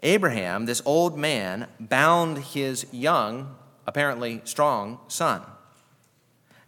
Abraham, 0.00 0.66
this 0.66 0.80
old 0.84 1.18
man, 1.18 1.66
bound 1.80 2.38
his 2.38 2.86
young, 2.92 3.56
apparently 3.84 4.42
strong 4.44 5.00
son. 5.08 5.42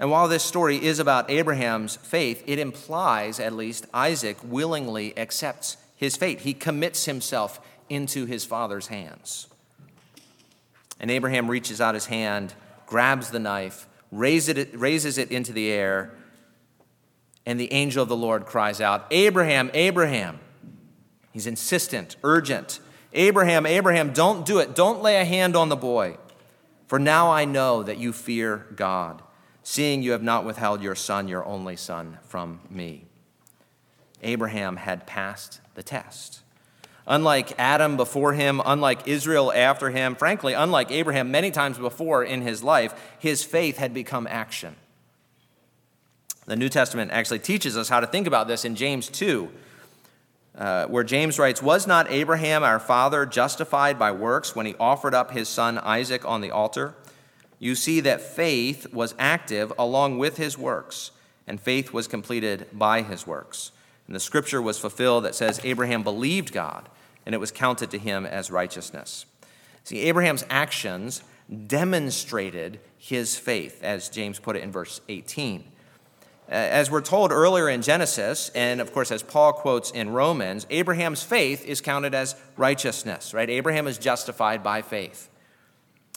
And 0.00 0.10
while 0.10 0.26
this 0.26 0.42
story 0.42 0.84
is 0.84 0.98
about 0.98 1.30
Abraham's 1.30 1.94
faith, 1.94 2.42
it 2.44 2.58
implies, 2.58 3.38
at 3.38 3.52
least, 3.52 3.86
Isaac 3.94 4.38
willingly 4.42 5.16
accepts 5.16 5.76
his 5.94 6.16
fate. 6.16 6.40
He 6.40 6.54
commits 6.54 7.04
himself 7.04 7.60
into 7.88 8.26
his 8.26 8.44
father's 8.44 8.88
hands. 8.88 9.46
And 10.98 11.08
Abraham 11.08 11.48
reaches 11.48 11.80
out 11.80 11.94
his 11.94 12.06
hand, 12.06 12.54
grabs 12.86 13.30
the 13.30 13.38
knife, 13.38 13.86
raises 14.10 14.56
it, 14.56 14.78
raises 14.78 15.18
it 15.18 15.30
into 15.30 15.52
the 15.52 15.70
air, 15.70 16.14
and 17.46 17.58
the 17.58 17.72
angel 17.72 18.02
of 18.02 18.08
the 18.08 18.16
Lord 18.16 18.46
cries 18.46 18.80
out, 18.80 19.06
Abraham, 19.10 19.70
Abraham. 19.74 20.38
He's 21.32 21.46
insistent, 21.46 22.16
urgent. 22.22 22.80
Abraham, 23.12 23.64
Abraham, 23.64 24.12
don't 24.12 24.44
do 24.44 24.58
it. 24.58 24.74
Don't 24.74 25.02
lay 25.02 25.20
a 25.20 25.24
hand 25.24 25.56
on 25.56 25.68
the 25.68 25.76
boy. 25.76 26.18
For 26.86 26.98
now 26.98 27.30
I 27.30 27.44
know 27.44 27.82
that 27.82 27.98
you 27.98 28.12
fear 28.12 28.66
God, 28.74 29.22
seeing 29.62 30.02
you 30.02 30.12
have 30.12 30.22
not 30.22 30.44
withheld 30.44 30.82
your 30.82 30.94
son, 30.94 31.28
your 31.28 31.44
only 31.44 31.76
son, 31.76 32.18
from 32.22 32.60
me. 32.70 33.04
Abraham 34.22 34.76
had 34.76 35.06
passed 35.06 35.60
the 35.74 35.82
test. 35.82 36.40
Unlike 37.10 37.54
Adam 37.58 37.96
before 37.96 38.34
him, 38.34 38.60
unlike 38.66 39.08
Israel 39.08 39.50
after 39.50 39.88
him, 39.88 40.14
frankly, 40.14 40.52
unlike 40.52 40.90
Abraham 40.90 41.30
many 41.30 41.50
times 41.50 41.78
before 41.78 42.22
in 42.22 42.42
his 42.42 42.62
life, 42.62 42.94
his 43.18 43.42
faith 43.42 43.78
had 43.78 43.94
become 43.94 44.26
action. 44.26 44.76
The 46.44 46.54
New 46.54 46.68
Testament 46.68 47.10
actually 47.10 47.38
teaches 47.38 47.78
us 47.78 47.88
how 47.88 48.00
to 48.00 48.06
think 48.06 48.26
about 48.26 48.46
this 48.46 48.66
in 48.66 48.76
James 48.76 49.08
2, 49.08 49.48
uh, 50.58 50.86
where 50.86 51.02
James 51.02 51.38
writes, 51.38 51.62
Was 51.62 51.86
not 51.86 52.10
Abraham 52.10 52.62
our 52.62 52.78
father 52.78 53.24
justified 53.24 53.98
by 53.98 54.12
works 54.12 54.54
when 54.54 54.66
he 54.66 54.74
offered 54.78 55.14
up 55.14 55.30
his 55.30 55.48
son 55.48 55.78
Isaac 55.78 56.26
on 56.26 56.42
the 56.42 56.50
altar? 56.50 56.94
You 57.58 57.74
see 57.74 58.00
that 58.00 58.20
faith 58.20 58.92
was 58.92 59.14
active 59.18 59.72
along 59.78 60.18
with 60.18 60.36
his 60.36 60.58
works, 60.58 61.10
and 61.46 61.58
faith 61.58 61.90
was 61.90 62.06
completed 62.06 62.66
by 62.70 63.00
his 63.00 63.26
works. 63.26 63.72
And 64.06 64.14
the 64.14 64.20
scripture 64.20 64.60
was 64.60 64.78
fulfilled 64.78 65.24
that 65.24 65.34
says, 65.34 65.60
Abraham 65.64 66.02
believed 66.02 66.52
God, 66.52 66.88
and 67.28 67.34
it 67.34 67.38
was 67.38 67.52
counted 67.52 67.90
to 67.90 67.98
him 67.98 68.24
as 68.24 68.50
righteousness. 68.50 69.26
See, 69.84 69.98
Abraham's 69.98 70.46
actions 70.48 71.22
demonstrated 71.66 72.80
his 72.96 73.36
faith, 73.36 73.84
as 73.84 74.08
James 74.08 74.38
put 74.38 74.56
it 74.56 74.62
in 74.62 74.72
verse 74.72 75.02
18. 75.10 75.62
As 76.48 76.90
we're 76.90 77.02
told 77.02 77.30
earlier 77.30 77.68
in 77.68 77.82
Genesis, 77.82 78.50
and 78.54 78.80
of 78.80 78.94
course, 78.94 79.10
as 79.10 79.22
Paul 79.22 79.52
quotes 79.52 79.90
in 79.90 80.08
Romans, 80.08 80.66
Abraham's 80.70 81.22
faith 81.22 81.66
is 81.66 81.82
counted 81.82 82.14
as 82.14 82.34
righteousness, 82.56 83.34
right? 83.34 83.50
Abraham 83.50 83.86
is 83.86 83.98
justified 83.98 84.62
by 84.62 84.80
faith. 84.80 85.28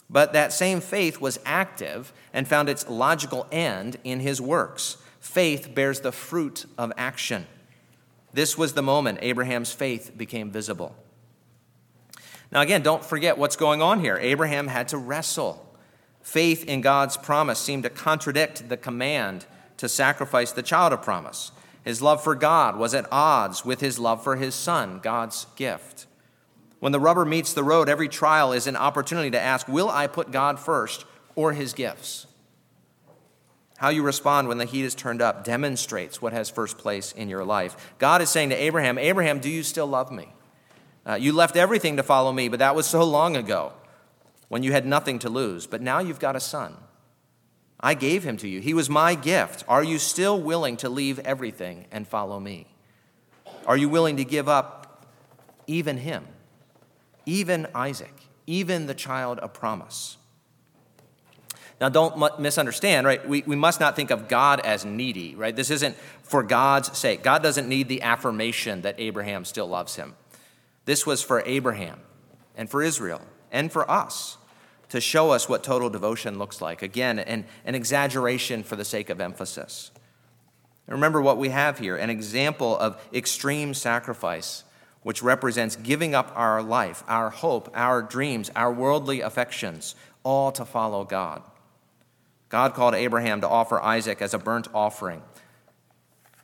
But 0.10 0.32
that 0.32 0.54
same 0.54 0.80
faith 0.80 1.20
was 1.20 1.42
active 1.46 2.14
and 2.32 2.48
found 2.48 2.70
its 2.70 2.88
logical 2.88 3.48
end 3.52 3.98
in 4.06 4.22
his 4.22 4.40
works. 4.40 4.96
Faith 5.20 5.76
bears 5.76 6.00
the 6.00 6.14
fruit 6.14 6.66
of 6.78 6.94
action. 6.96 7.48
This 8.34 8.58
was 8.58 8.74
the 8.74 8.82
moment 8.82 9.20
Abraham's 9.22 9.72
faith 9.72 10.12
became 10.16 10.52
visible. 10.52 10.96
Now, 12.52 12.62
again, 12.62 12.82
don't 12.82 13.04
forget 13.04 13.38
what's 13.38 13.56
going 13.56 13.82
on 13.82 14.00
here. 14.02 14.18
Abraham 14.18 14.68
had 14.68 14.90
to 14.90 14.98
wrestle. 14.98 15.66
Faith 16.22 16.66
in 16.66 16.82
God's 16.82 17.18
promise 17.18 17.60
seemed 17.60 17.84
to 17.84 17.90
contradict 17.90 18.70
the 18.70 18.78
command 18.78 19.46
to 19.78 19.90
sacrifice 19.90 20.52
the 20.52 20.62
child 20.62 20.94
of 20.94 21.02
promise. 21.02 21.52
His 21.84 22.02
love 22.02 22.24
for 22.24 22.36
God 22.36 22.78
was 22.78 22.94
at 22.94 23.08
odds 23.12 23.66
with 23.66 23.80
his 23.80 23.98
love 23.98 24.24
for 24.24 24.36
his 24.36 24.54
son, 24.54 25.00
God's 25.02 25.48
gift. 25.56 26.06
When 26.80 26.92
the 26.92 27.00
rubber 27.00 27.26
meets 27.26 27.54
the 27.54 27.64
road, 27.64 27.90
every 27.90 28.10
trial 28.10 28.54
is 28.54 28.68
an 28.68 28.76
opportunity 28.76 29.32
to 29.32 29.40
ask 29.40 29.68
Will 29.68 29.90
I 29.90 30.08
put 30.08 30.32
God 30.32 30.60
first 30.60 31.06
or 31.36 31.54
his 31.54 31.74
gifts? 31.74 32.28
How 33.82 33.90
you 33.90 34.04
respond 34.04 34.48
when 34.48 34.60
the 34.60 34.66
heat 34.66 34.86
is 34.86 34.94
turned 34.94 35.24
up 35.24 35.44
demonstrates 35.44 36.22
what 36.22 36.34
has 36.34 36.52
first 36.52 36.78
place 36.78 37.14
in 37.14 37.30
your 37.30 37.44
life. 37.44 37.96
God 37.98 38.22
is 38.22 38.30
saying 38.30 38.50
to 38.50 38.56
Abraham, 38.56 39.00
Abraham, 39.00 39.40
do 39.40 39.50
you 39.50 39.64
still 39.64 39.88
love 39.88 40.12
me? 40.12 40.32
Uh, 41.04 41.16
you 41.16 41.34
left 41.34 41.58
everything 41.58 41.98
to 41.98 42.04
follow 42.04 42.32
me, 42.32 42.48
but 42.48 42.60
that 42.60 42.76
was 42.76 42.86
so 42.86 43.04
long 43.04 43.36
ago 43.36 43.74
when 44.50 44.62
you 44.62 44.72
had 44.72 44.86
nothing 44.86 45.18
to 45.18 45.30
lose. 45.30 45.66
But 45.66 45.82
now 45.82 45.98
you've 45.98 46.20
got 46.20 46.36
a 46.36 46.40
son. 46.40 46.78
I 47.80 47.96
gave 47.96 48.24
him 48.24 48.38
to 48.38 48.48
you. 48.48 48.62
He 48.62 48.76
was 48.76 48.88
my 48.88 49.16
gift. 49.16 49.64
Are 49.68 49.84
you 49.84 49.98
still 49.98 50.40
willing 50.40 50.78
to 50.78 50.88
leave 50.88 51.18
everything 51.18 51.88
and 51.92 52.08
follow 52.08 52.40
me? 52.40 52.68
Are 53.66 53.78
you 53.78 53.90
willing 53.90 54.18
to 54.18 54.24
give 54.24 54.48
up 54.48 55.08
even 55.66 55.98
him, 55.98 56.28
even 57.26 57.66
Isaac, 57.74 58.14
even 58.46 58.86
the 58.86 58.94
child 58.94 59.40
of 59.40 59.54
promise? 59.54 60.18
Now, 61.82 61.90
don't 61.90 62.40
misunderstand, 62.40 63.08
right? 63.08 63.28
We, 63.28 63.42
we 63.42 63.56
must 63.56 63.80
not 63.80 63.96
think 63.96 64.12
of 64.12 64.28
God 64.28 64.60
as 64.60 64.86
needy, 64.86 65.34
right? 65.34 65.56
This 65.56 65.72
isn't 65.72 65.96
for 66.22 66.44
God's 66.44 66.96
sake. 66.96 67.24
God 67.24 67.42
doesn't 67.42 67.68
need 67.68 67.90
the 67.90 68.04
affirmation 68.04 68.84
that 68.84 69.00
Abraham 69.00 69.46
still 69.46 69.66
loves 69.66 69.96
him. 69.96 70.14
This 70.86 71.08
was 71.08 71.24
for 71.24 71.42
Abraham 71.44 72.00
and 72.56 72.70
for 72.70 72.84
Israel 72.84 73.22
and 73.52 73.72
for 73.72 73.90
us 73.90 74.38
to 74.90 75.02
show 75.02 75.32
us 75.32 75.50
what 75.50 75.64
total 75.64 75.90
devotion 75.90 76.38
looks 76.38 76.62
like. 76.62 76.84
Again, 76.84 77.18
an, 77.18 77.46
an 77.66 77.74
exaggeration 77.74 78.62
for 78.62 78.76
the 78.76 78.86
sake 78.86 79.10
of 79.10 79.20
emphasis. 79.20 79.90
Remember 80.86 81.20
what 81.22 81.38
we 81.38 81.50
have 81.50 81.80
here 81.80 81.96
an 81.96 82.12
example 82.12 82.78
of 82.78 83.02
extreme 83.12 83.74
sacrifice, 83.74 84.66
which 85.02 85.24
represents 85.24 85.78
giving 85.78 86.14
up 86.14 86.32
our 86.36 86.62
life, 86.62 87.04
our 87.08 87.32
hope, 87.32 87.72
our 87.74 88.04
dreams, 88.04 88.52
our 88.56 88.72
worldly 88.72 89.22
affections, 89.22 89.96
all 90.24 90.52
to 90.52 90.64
follow 90.64 91.04
God. 91.04 91.42
God 92.52 92.74
called 92.74 92.94
Abraham 92.94 93.42
to 93.42 93.48
offer 93.50 93.82
Isaac 93.82 94.22
as 94.22 94.34
a 94.34 94.38
burnt 94.38 94.68
offering. 94.74 95.24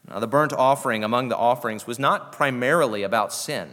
Now, 0.09 0.19
the 0.19 0.27
burnt 0.27 0.53
offering 0.53 1.03
among 1.03 1.27
the 1.27 1.37
offerings 1.37 1.85
was 1.85 1.99
not 1.99 2.31
primarily 2.31 3.03
about 3.03 3.33
sin, 3.33 3.71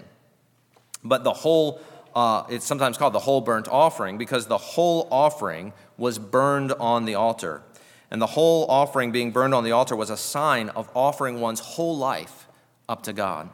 but 1.05 1.23
the 1.23 1.33
whole 1.33 1.81
uh, 2.15 2.45
it's 2.49 2.65
sometimes 2.65 2.97
called 2.97 3.13
the 3.13 3.21
whole 3.21 3.41
burnt 3.41 3.69
offering 3.69 4.19
because 4.19 4.47
the 4.47 4.59
whole 4.59 5.09
offering 5.11 5.73
was 5.97 6.19
burned 6.19 6.73
on 6.73 7.07
the 7.07 7.15
altar. 7.15 7.63
And 8.11 8.23
the 8.23 8.27
whole 8.27 8.67
offering 8.71 9.11
being 9.11 9.33
burned 9.33 9.55
on 9.55 9.65
the 9.65 9.73
altar 9.73 9.97
was 9.97 10.11
a 10.11 10.17
sign 10.17 10.69
of 10.71 10.89
offering 10.95 11.41
one's 11.41 11.61
whole 11.61 11.97
life 11.97 12.47
up 12.89 13.03
to 13.05 13.13
God. 13.13 13.51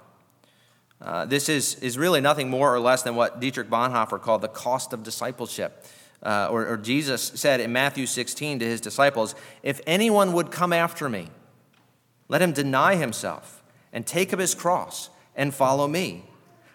Uh, 1.01 1.25
this 1.25 1.49
is, 1.49 1.77
is 1.77 1.97
really 1.97 2.21
nothing 2.21 2.51
more 2.51 2.75
or 2.75 2.81
less 2.81 3.03
than 3.03 3.15
what 3.15 3.41
Dietrich 3.41 3.71
Bonhoeffer 3.71 4.21
called 4.21 4.43
the 4.43 4.49
cost 4.49 4.93
of 4.93 5.03
discipleship. 5.03 5.87
Uh, 6.23 6.49
or, 6.51 6.67
or 6.67 6.77
Jesus 6.77 7.23
said 7.35 7.61
in 7.61 7.73
Matthew 7.73 8.07
16 8.07 8.59
to 8.59 8.65
his 8.65 8.81
disciples, 8.81 9.35
If 9.63 9.81
anyone 9.87 10.33
would 10.35 10.51
come 10.51 10.73
after 10.73 11.09
me, 11.09 11.29
let 12.29 12.43
him 12.43 12.53
deny 12.53 12.97
himself 12.97 13.63
and 13.93 14.07
take 14.07 14.33
up 14.33 14.39
his 14.39 14.55
cross 14.55 15.11
and 15.35 15.55
follow 15.55 15.89
me. 15.89 16.25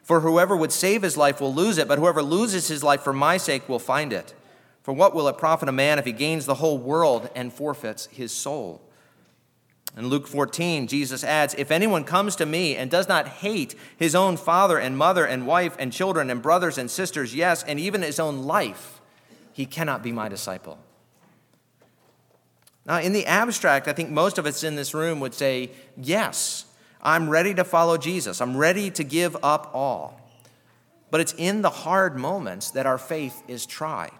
For 0.03 0.19
whoever 0.19 0.55
would 0.55 0.71
save 0.71 1.01
his 1.01 1.17
life 1.17 1.39
will 1.41 1.53
lose 1.53 1.77
it, 1.77 1.87
but 1.87 1.99
whoever 1.99 2.21
loses 2.21 2.67
his 2.67 2.83
life 2.83 3.01
for 3.01 3.13
my 3.13 3.37
sake 3.37 3.67
will 3.69 3.79
find 3.79 4.13
it. 4.13 4.33
For 4.83 4.93
what 4.93 5.15
will 5.15 5.27
it 5.27 5.37
profit 5.37 5.69
a 5.69 5.71
man 5.71 5.97
if 5.97 6.05
he 6.05 6.11
gains 6.11 6.45
the 6.45 6.55
whole 6.55 6.77
world 6.77 7.29
and 7.35 7.51
forfeits 7.51 8.05
his 8.07 8.31
soul? 8.31 8.81
In 9.97 10.07
Luke 10.09 10.27
14, 10.27 10.87
Jesus 10.87 11.23
adds, 11.23 11.55
If 11.57 11.71
anyone 11.71 12.03
comes 12.03 12.35
to 12.35 12.45
me 12.45 12.75
and 12.75 12.91
does 12.91 13.07
not 13.07 13.27
hate 13.27 13.75
his 13.97 14.13
own 14.13 14.37
father 14.37 14.77
and 14.77 14.97
mother 14.97 15.25
and 15.25 15.47
wife 15.47 15.75
and 15.79 15.91
children 15.91 16.29
and 16.29 16.41
brothers 16.41 16.77
and 16.77 16.91
sisters, 16.91 17.33
yes, 17.33 17.63
and 17.63 17.79
even 17.79 18.01
his 18.01 18.19
own 18.19 18.43
life, 18.43 19.01
he 19.55 19.65
cannot 19.65 20.03
be 20.03 20.11
my 20.11 20.27
disciple. 20.27 20.77
Now, 22.85 22.99
in 22.99 23.13
the 23.13 23.25
abstract, 23.25 23.87
I 23.87 23.93
think 23.93 24.09
most 24.09 24.37
of 24.37 24.45
us 24.45 24.65
in 24.65 24.75
this 24.75 24.93
room 24.93 25.21
would 25.21 25.33
say, 25.33 25.71
Yes, 25.95 26.65
I'm 27.01 27.29
ready 27.29 27.53
to 27.53 27.63
follow 27.63 27.97
Jesus. 27.97 28.41
I'm 28.41 28.57
ready 28.57 28.91
to 28.91 29.03
give 29.05 29.37
up 29.41 29.71
all. 29.73 30.19
But 31.09 31.21
it's 31.21 31.33
in 31.37 31.61
the 31.61 31.69
hard 31.69 32.17
moments 32.17 32.71
that 32.71 32.85
our 32.85 32.97
faith 32.97 33.43
is 33.47 33.65
tried. 33.65 34.11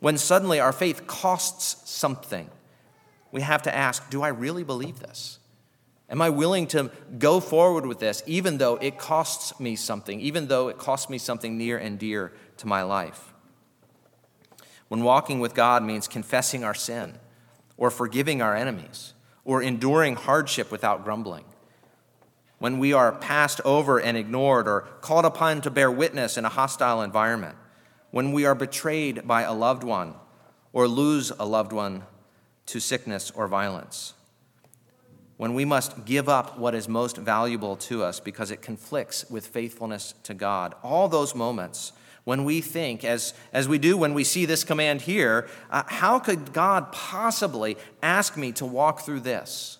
When 0.00 0.16
suddenly 0.16 0.58
our 0.58 0.72
faith 0.72 1.06
costs 1.06 1.90
something, 1.90 2.48
we 3.30 3.42
have 3.42 3.60
to 3.64 3.74
ask 3.74 4.08
Do 4.08 4.22
I 4.22 4.28
really 4.28 4.64
believe 4.64 5.00
this? 5.00 5.38
Am 6.08 6.22
I 6.22 6.30
willing 6.30 6.66
to 6.68 6.90
go 7.18 7.40
forward 7.40 7.84
with 7.84 7.98
this 7.98 8.22
even 8.24 8.56
though 8.56 8.76
it 8.76 8.96
costs 8.96 9.60
me 9.60 9.76
something, 9.76 10.18
even 10.18 10.46
though 10.46 10.68
it 10.68 10.78
costs 10.78 11.10
me 11.10 11.18
something 11.18 11.58
near 11.58 11.76
and 11.76 11.98
dear 11.98 12.32
to 12.56 12.66
my 12.66 12.82
life? 12.82 13.31
When 14.92 15.04
walking 15.04 15.40
with 15.40 15.54
God 15.54 15.82
means 15.82 16.06
confessing 16.06 16.64
our 16.64 16.74
sin, 16.74 17.14
or 17.78 17.90
forgiving 17.90 18.42
our 18.42 18.54
enemies, 18.54 19.14
or 19.42 19.62
enduring 19.62 20.16
hardship 20.16 20.70
without 20.70 21.02
grumbling 21.02 21.46
when 22.58 22.78
we 22.78 22.92
are 22.92 23.10
passed 23.10 23.58
over 23.64 23.98
and 23.98 24.18
ignored 24.18 24.68
or 24.68 24.82
called 25.00 25.24
upon 25.24 25.62
to 25.62 25.70
bear 25.70 25.90
witness 25.90 26.36
in 26.36 26.44
a 26.44 26.50
hostile 26.50 27.00
environment, 27.00 27.56
when 28.10 28.32
we 28.32 28.44
are 28.44 28.54
betrayed 28.54 29.26
by 29.26 29.40
a 29.40 29.54
loved 29.54 29.82
one 29.82 30.12
or 30.74 30.86
lose 30.86 31.32
a 31.38 31.46
loved 31.46 31.72
one 31.72 32.02
to 32.66 32.78
sickness 32.78 33.30
or 33.30 33.48
violence, 33.48 34.12
when 35.38 35.54
we 35.54 35.64
must 35.64 36.04
give 36.04 36.28
up 36.28 36.58
what 36.58 36.74
is 36.74 36.86
most 36.86 37.16
valuable 37.16 37.76
to 37.76 38.04
us 38.04 38.20
because 38.20 38.50
it 38.50 38.60
conflicts 38.60 39.24
with 39.30 39.46
faithfulness 39.46 40.12
to 40.22 40.34
God. 40.34 40.74
All 40.82 41.08
those 41.08 41.34
moments 41.34 41.92
when 42.24 42.44
we 42.44 42.60
think, 42.60 43.04
as, 43.04 43.34
as 43.52 43.66
we 43.66 43.78
do 43.78 43.96
when 43.96 44.14
we 44.14 44.24
see 44.24 44.46
this 44.46 44.62
command 44.62 45.02
here, 45.02 45.48
uh, 45.70 45.82
how 45.86 46.18
could 46.18 46.52
God 46.52 46.92
possibly 46.92 47.76
ask 48.02 48.36
me 48.36 48.52
to 48.52 48.64
walk 48.66 49.00
through 49.00 49.20
this? 49.20 49.78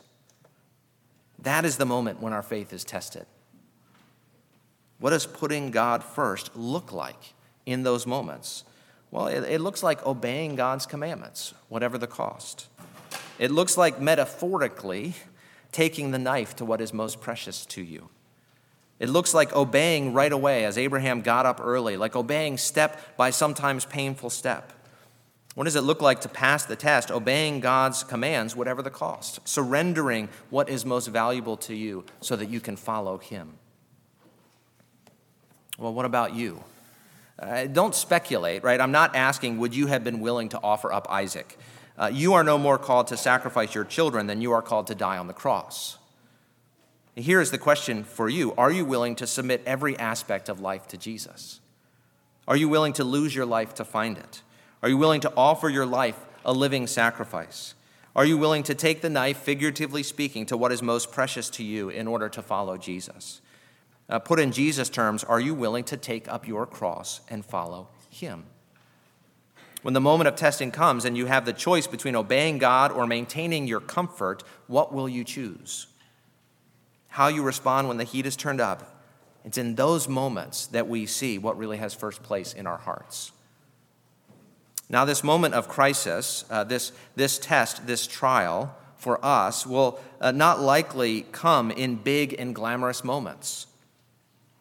That 1.39 1.65
is 1.65 1.77
the 1.77 1.87
moment 1.87 2.21
when 2.21 2.33
our 2.33 2.43
faith 2.43 2.73
is 2.73 2.85
tested. 2.85 3.27
What 4.99 5.11
does 5.11 5.27
putting 5.27 5.71
God 5.71 6.03
first 6.03 6.57
look 6.57 6.93
like 6.93 7.35
in 7.67 7.83
those 7.83 8.07
moments? 8.07 8.65
Well, 9.11 9.27
it, 9.27 9.45
it, 9.45 9.61
looks 9.61 9.83
like 9.83 10.05
obeying 10.07 10.57
God's 10.57 10.87
commandments, 10.87 11.55
whatever 11.69 11.99
the 11.99 12.07
cost. 12.07 12.69
It 13.39 13.51
looks 13.51 13.77
like 13.77 14.01
metaphorically 14.01 15.15
taking 15.71 16.13
the 16.13 16.19
knife 16.19 16.57
to 16.57 16.65
what 16.65 16.81
is 16.81 16.93
most 16.93 17.21
precious 17.21 17.67
to 17.67 17.83
you. 17.83 18.09
It 19.03 19.11
looks 19.11 19.35
like 19.35 19.53
obeying 19.53 20.13
right 20.13 20.31
away 20.31 20.65
as 20.65 20.79
Abraham 20.79 21.23
got 21.23 21.45
up 21.45 21.61
early, 21.61 21.97
like 21.97 22.15
obeying 22.15 22.57
step 22.57 23.17
by 23.17 23.31
sometimes 23.31 23.85
painful 23.85 24.31
step. 24.31 24.73
What 25.57 25.65
does 25.65 25.75
it 25.75 25.81
look 25.81 26.01
like 26.01 26.21
to 26.21 26.29
pass 26.29 26.65
the 26.67 26.77
test? 26.77 27.11
Obeying 27.11 27.59
God's 27.59 28.05
commands, 28.05 28.55
whatever 28.55 28.81
the 28.81 28.91
cost, 28.91 29.41
surrendering 29.47 30.29
what 30.51 30.69
is 30.69 30.87
most 30.87 31.09
valuable 31.09 31.57
to 31.57 31.75
you 31.75 32.05
so 32.21 32.37
that 32.37 32.49
you 32.49 32.61
can 32.61 32.77
follow 32.77 33.19
Him. 33.19 33.55
Well, 35.79 35.93
what 35.93 36.05
about 36.05 36.37
you? 36.37 36.63
Uh, 37.41 37.67
don't 37.67 37.97
speculate, 37.97 38.63
right? 38.63 38.81
I'm 38.81 38.93
not 38.93 39.17
asking, 39.17 39.59
would 39.59 39.75
you 39.75 39.89
have 39.89 40.05
been 40.05 40.21
willing 40.21 40.49
to 40.51 40.61
offer 40.63 40.93
up 40.93 41.09
Isaac? 41.11 41.59
Uh, 41.99 42.09
you 42.13 42.35
are 42.35 42.45
no 42.45 42.57
more 42.57 42.79
called 42.79 43.09
to 43.09 43.17
sacrifice 43.17 43.75
your 43.75 43.85
children 43.85 44.29
than 44.29 44.41
you 44.41 44.53
are 44.53 44.63
called 44.63 44.87
to 44.87 44.95
die 44.95 45.19
on 45.19 45.27
the 45.27 45.35
cross. 45.35 45.99
Here 47.15 47.43
is 47.43 47.51
the 47.51 47.59
question 47.59 48.05
for 48.05 48.29
you 48.29 48.53
Are 48.55 48.71
you 48.71 48.85
willing 48.85 49.17
to 49.17 49.27
submit 49.27 49.63
every 49.67 49.99
aspect 49.99 50.49
of 50.49 50.61
life 50.61 50.89
to 50.89 50.97
Jesus? 50.97 51.61
Are 52.49 52.57
you 52.57 52.69
willing 52.69 52.95
to 52.95 53.05
lose 53.05 53.35
your 53.35 53.47
life 53.47 53.75
to 53.75 53.85
find 53.85 54.19
it? 54.19 54.43
Are 54.83 54.89
you 54.89 54.97
willing 54.97 55.21
to 55.21 55.33
offer 55.37 55.69
your 55.69 55.87
life 55.87 56.19
a 56.45 56.53
living 56.53 56.87
sacrifice? 56.87 57.75
Are 58.15 58.25
you 58.25 58.37
willing 58.37 58.63
to 58.65 58.75
take 58.75 59.01
the 59.01 59.09
knife, 59.09 59.39
figuratively 59.39 60.03
speaking, 60.03 60.45
to 60.47 60.57
what 60.57 60.73
is 60.73 60.83
most 60.83 61.13
precious 61.13 61.49
to 61.51 61.65
you 61.65 61.89
in 61.89 62.07
order 62.07 62.29
to 62.31 62.43
follow 62.43 62.77
Jesus? 62.77 63.41
Uh, 64.09 64.19
put 64.19 64.41
in 64.41 64.53
Jesus' 64.53 64.91
terms, 64.91 65.25
are 65.25 65.41
you 65.41 65.55
willing 65.55 65.85
to 65.85 65.97
take 65.97 66.29
up 66.29 66.47
your 66.47 66.67
cross 66.67 67.21
and 67.31 67.45
follow 67.45 67.89
him? 68.11 68.45
When 69.83 69.95
the 69.95 70.01
moment 70.01 70.29
of 70.29 70.37
testing 70.37 70.71
comes 70.71 71.05
and 71.05 71.17
you 71.17 71.27
have 71.27 71.47
the 71.47 71.53
choice 71.53 71.87
between 71.87 72.15
obeying 72.15 72.59
God 72.59 72.93
or 72.93 73.07
maintaining 73.07 73.67
your 73.67 73.81
comfort, 73.81 74.43
what 74.67 74.93
will 74.93 75.09
you 75.09 75.25
choose? 75.25 75.87
How 77.13 77.29
you 77.29 77.43
respond 77.43 77.89
when 77.89 77.99
the 77.99 78.05
heat 78.05 78.25
is 78.25 78.37
turned 78.37 78.59
up, 78.59 79.05
it's 79.45 79.59
in 79.59 79.75
those 79.75 80.09
moments 80.09 80.67
that 80.69 80.89
we 80.89 81.05
see 81.05 81.37
what 81.37 81.59
really 81.59 81.77
has 81.77 81.93
first 81.93 82.23
place 82.23 82.55
in 82.55 82.67
our 82.67 82.79
hearts. 82.79 83.33
Now, 84.89 85.05
this 85.05 85.23
moment 85.23 85.53
of 85.53 85.69
crisis, 85.69 86.47
uh, 86.49 86.65
this, 86.65 86.91
this 87.15 87.39
test, 87.39 87.87
this 87.87 88.07
trial 88.07 88.75
for 88.97 89.23
us, 89.23 89.67
will 89.67 90.01
uh, 90.23 90.31
not 90.31 90.61
likely 90.61 91.27
come 91.33 91.71
in 91.71 91.97
big 91.97 92.35
and 92.39 92.55
glamorous 92.55 93.05
moments. 93.05 93.67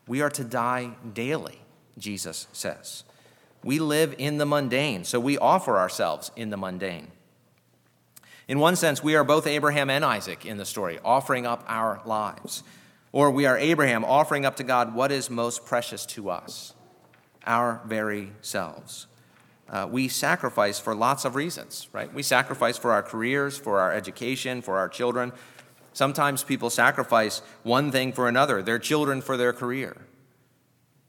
We 0.05 0.21
are 0.21 0.29
to 0.31 0.43
die 0.43 0.91
daily, 1.13 1.59
Jesus 1.97 2.47
says. 2.51 3.05
We 3.63 3.79
live 3.79 4.13
in 4.17 4.39
the 4.39 4.45
mundane, 4.45 5.05
so 5.05 5.21
we 5.21 5.37
offer 5.37 5.79
ourselves 5.79 6.31
in 6.35 6.49
the 6.49 6.57
mundane. 6.57 7.11
In 8.51 8.59
one 8.59 8.75
sense, 8.75 9.01
we 9.01 9.15
are 9.15 9.23
both 9.23 9.47
Abraham 9.47 9.89
and 9.89 10.03
Isaac 10.03 10.45
in 10.45 10.57
the 10.57 10.65
story, 10.65 10.99
offering 11.05 11.45
up 11.45 11.63
our 11.69 12.01
lives. 12.03 12.63
Or 13.13 13.31
we 13.31 13.45
are 13.45 13.57
Abraham 13.57 14.03
offering 14.03 14.45
up 14.45 14.57
to 14.57 14.65
God 14.65 14.93
what 14.93 15.09
is 15.09 15.29
most 15.29 15.65
precious 15.65 16.05
to 16.07 16.29
us, 16.29 16.73
our 17.47 17.79
very 17.85 18.33
selves. 18.41 19.07
Uh, 19.69 19.87
we 19.89 20.09
sacrifice 20.09 20.79
for 20.79 20.93
lots 20.93 21.23
of 21.23 21.35
reasons, 21.35 21.87
right? 21.93 22.13
We 22.13 22.23
sacrifice 22.23 22.77
for 22.77 22.91
our 22.91 23.01
careers, 23.01 23.57
for 23.57 23.79
our 23.79 23.93
education, 23.93 24.61
for 24.61 24.77
our 24.77 24.89
children. 24.89 25.31
Sometimes 25.93 26.43
people 26.43 26.69
sacrifice 26.69 27.41
one 27.63 27.89
thing 27.89 28.11
for 28.11 28.27
another, 28.27 28.61
their 28.61 28.79
children 28.79 29.21
for 29.21 29.37
their 29.37 29.53
career. 29.53 29.95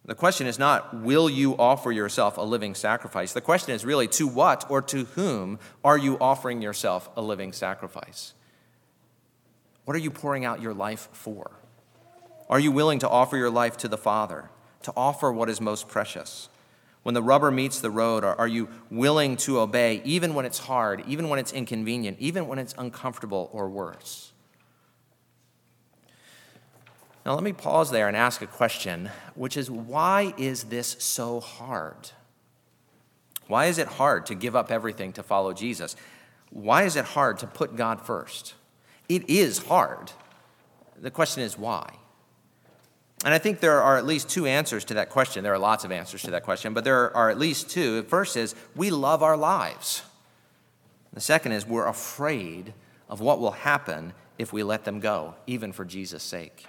The 0.04 0.14
question 0.16 0.48
is 0.48 0.58
not, 0.58 0.94
will 0.94 1.30
you 1.30 1.56
offer 1.56 1.92
yourself 1.92 2.36
a 2.36 2.42
living 2.42 2.74
sacrifice? 2.74 3.32
The 3.32 3.40
question 3.40 3.72
is 3.72 3.84
really, 3.84 4.08
to 4.08 4.26
what 4.26 4.68
or 4.68 4.82
to 4.82 5.04
whom 5.04 5.60
are 5.84 5.96
you 5.96 6.18
offering 6.20 6.60
yourself 6.60 7.08
a 7.16 7.22
living 7.22 7.52
sacrifice? 7.52 8.34
What 9.84 9.94
are 9.94 10.00
you 10.00 10.10
pouring 10.10 10.44
out 10.44 10.60
your 10.60 10.74
life 10.74 11.08
for? 11.12 11.52
Are 12.50 12.58
you 12.58 12.72
willing 12.72 12.98
to 12.98 13.08
offer 13.08 13.36
your 13.36 13.50
life 13.50 13.76
to 13.78 13.88
the 13.88 13.96
Father, 13.96 14.50
to 14.82 14.92
offer 14.96 15.32
what 15.32 15.48
is 15.48 15.60
most 15.60 15.88
precious? 15.88 16.48
When 17.04 17.14
the 17.14 17.22
rubber 17.22 17.50
meets 17.50 17.80
the 17.80 17.90
road, 17.90 18.24
are, 18.24 18.46
you 18.46 18.68
willing 18.90 19.36
to 19.38 19.60
obey 19.60 20.02
even 20.04 20.34
when 20.34 20.44
it's 20.44 20.58
hard, 20.58 21.02
even 21.06 21.28
when 21.28 21.38
it's 21.38 21.52
inconvenient, 21.52 22.18
even 22.20 22.46
when 22.46 22.58
it's 22.58 22.74
uncomfortable 22.76 23.50
or 23.52 23.68
worse? 23.68 24.31
Now, 27.24 27.34
let 27.34 27.44
me 27.44 27.52
pause 27.52 27.90
there 27.90 28.08
and 28.08 28.16
ask 28.16 28.42
a 28.42 28.46
question, 28.46 29.10
which 29.34 29.56
is 29.56 29.70
why 29.70 30.34
is 30.36 30.64
this 30.64 30.96
so 30.98 31.38
hard? 31.38 32.10
Why 33.46 33.66
is 33.66 33.78
it 33.78 33.86
hard 33.86 34.26
to 34.26 34.34
give 34.34 34.56
up 34.56 34.72
everything 34.72 35.12
to 35.14 35.22
follow 35.22 35.52
Jesus? 35.52 35.94
Why 36.50 36.82
is 36.82 36.96
it 36.96 37.04
hard 37.04 37.38
to 37.38 37.46
put 37.46 37.76
God 37.76 38.00
first? 38.00 38.54
It 39.08 39.28
is 39.28 39.58
hard. 39.58 40.10
The 41.00 41.10
question 41.10 41.42
is 41.42 41.56
why? 41.56 41.94
And 43.24 43.32
I 43.32 43.38
think 43.38 43.60
there 43.60 43.80
are 43.80 43.96
at 43.96 44.04
least 44.04 44.28
two 44.28 44.46
answers 44.46 44.84
to 44.86 44.94
that 44.94 45.10
question. 45.10 45.44
There 45.44 45.54
are 45.54 45.58
lots 45.58 45.84
of 45.84 45.92
answers 45.92 46.22
to 46.22 46.32
that 46.32 46.42
question, 46.42 46.74
but 46.74 46.82
there 46.82 47.16
are 47.16 47.30
at 47.30 47.38
least 47.38 47.70
two. 47.70 48.02
The 48.02 48.08
first 48.08 48.36
is 48.36 48.56
we 48.74 48.90
love 48.90 49.22
our 49.22 49.36
lives. 49.36 50.02
The 51.12 51.20
second 51.20 51.52
is 51.52 51.66
we're 51.66 51.86
afraid 51.86 52.74
of 53.08 53.20
what 53.20 53.38
will 53.38 53.52
happen 53.52 54.12
if 54.38 54.52
we 54.52 54.64
let 54.64 54.84
them 54.84 54.98
go, 54.98 55.34
even 55.46 55.72
for 55.72 55.84
Jesus' 55.84 56.24
sake. 56.24 56.66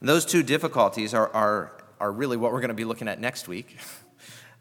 And 0.00 0.08
those 0.08 0.24
two 0.24 0.42
difficulties 0.42 1.14
are, 1.14 1.28
are, 1.34 1.72
are 2.00 2.10
really 2.10 2.36
what 2.36 2.52
we're 2.52 2.60
going 2.60 2.68
to 2.68 2.74
be 2.74 2.84
looking 2.84 3.08
at 3.08 3.20
next 3.20 3.48
week. 3.48 3.76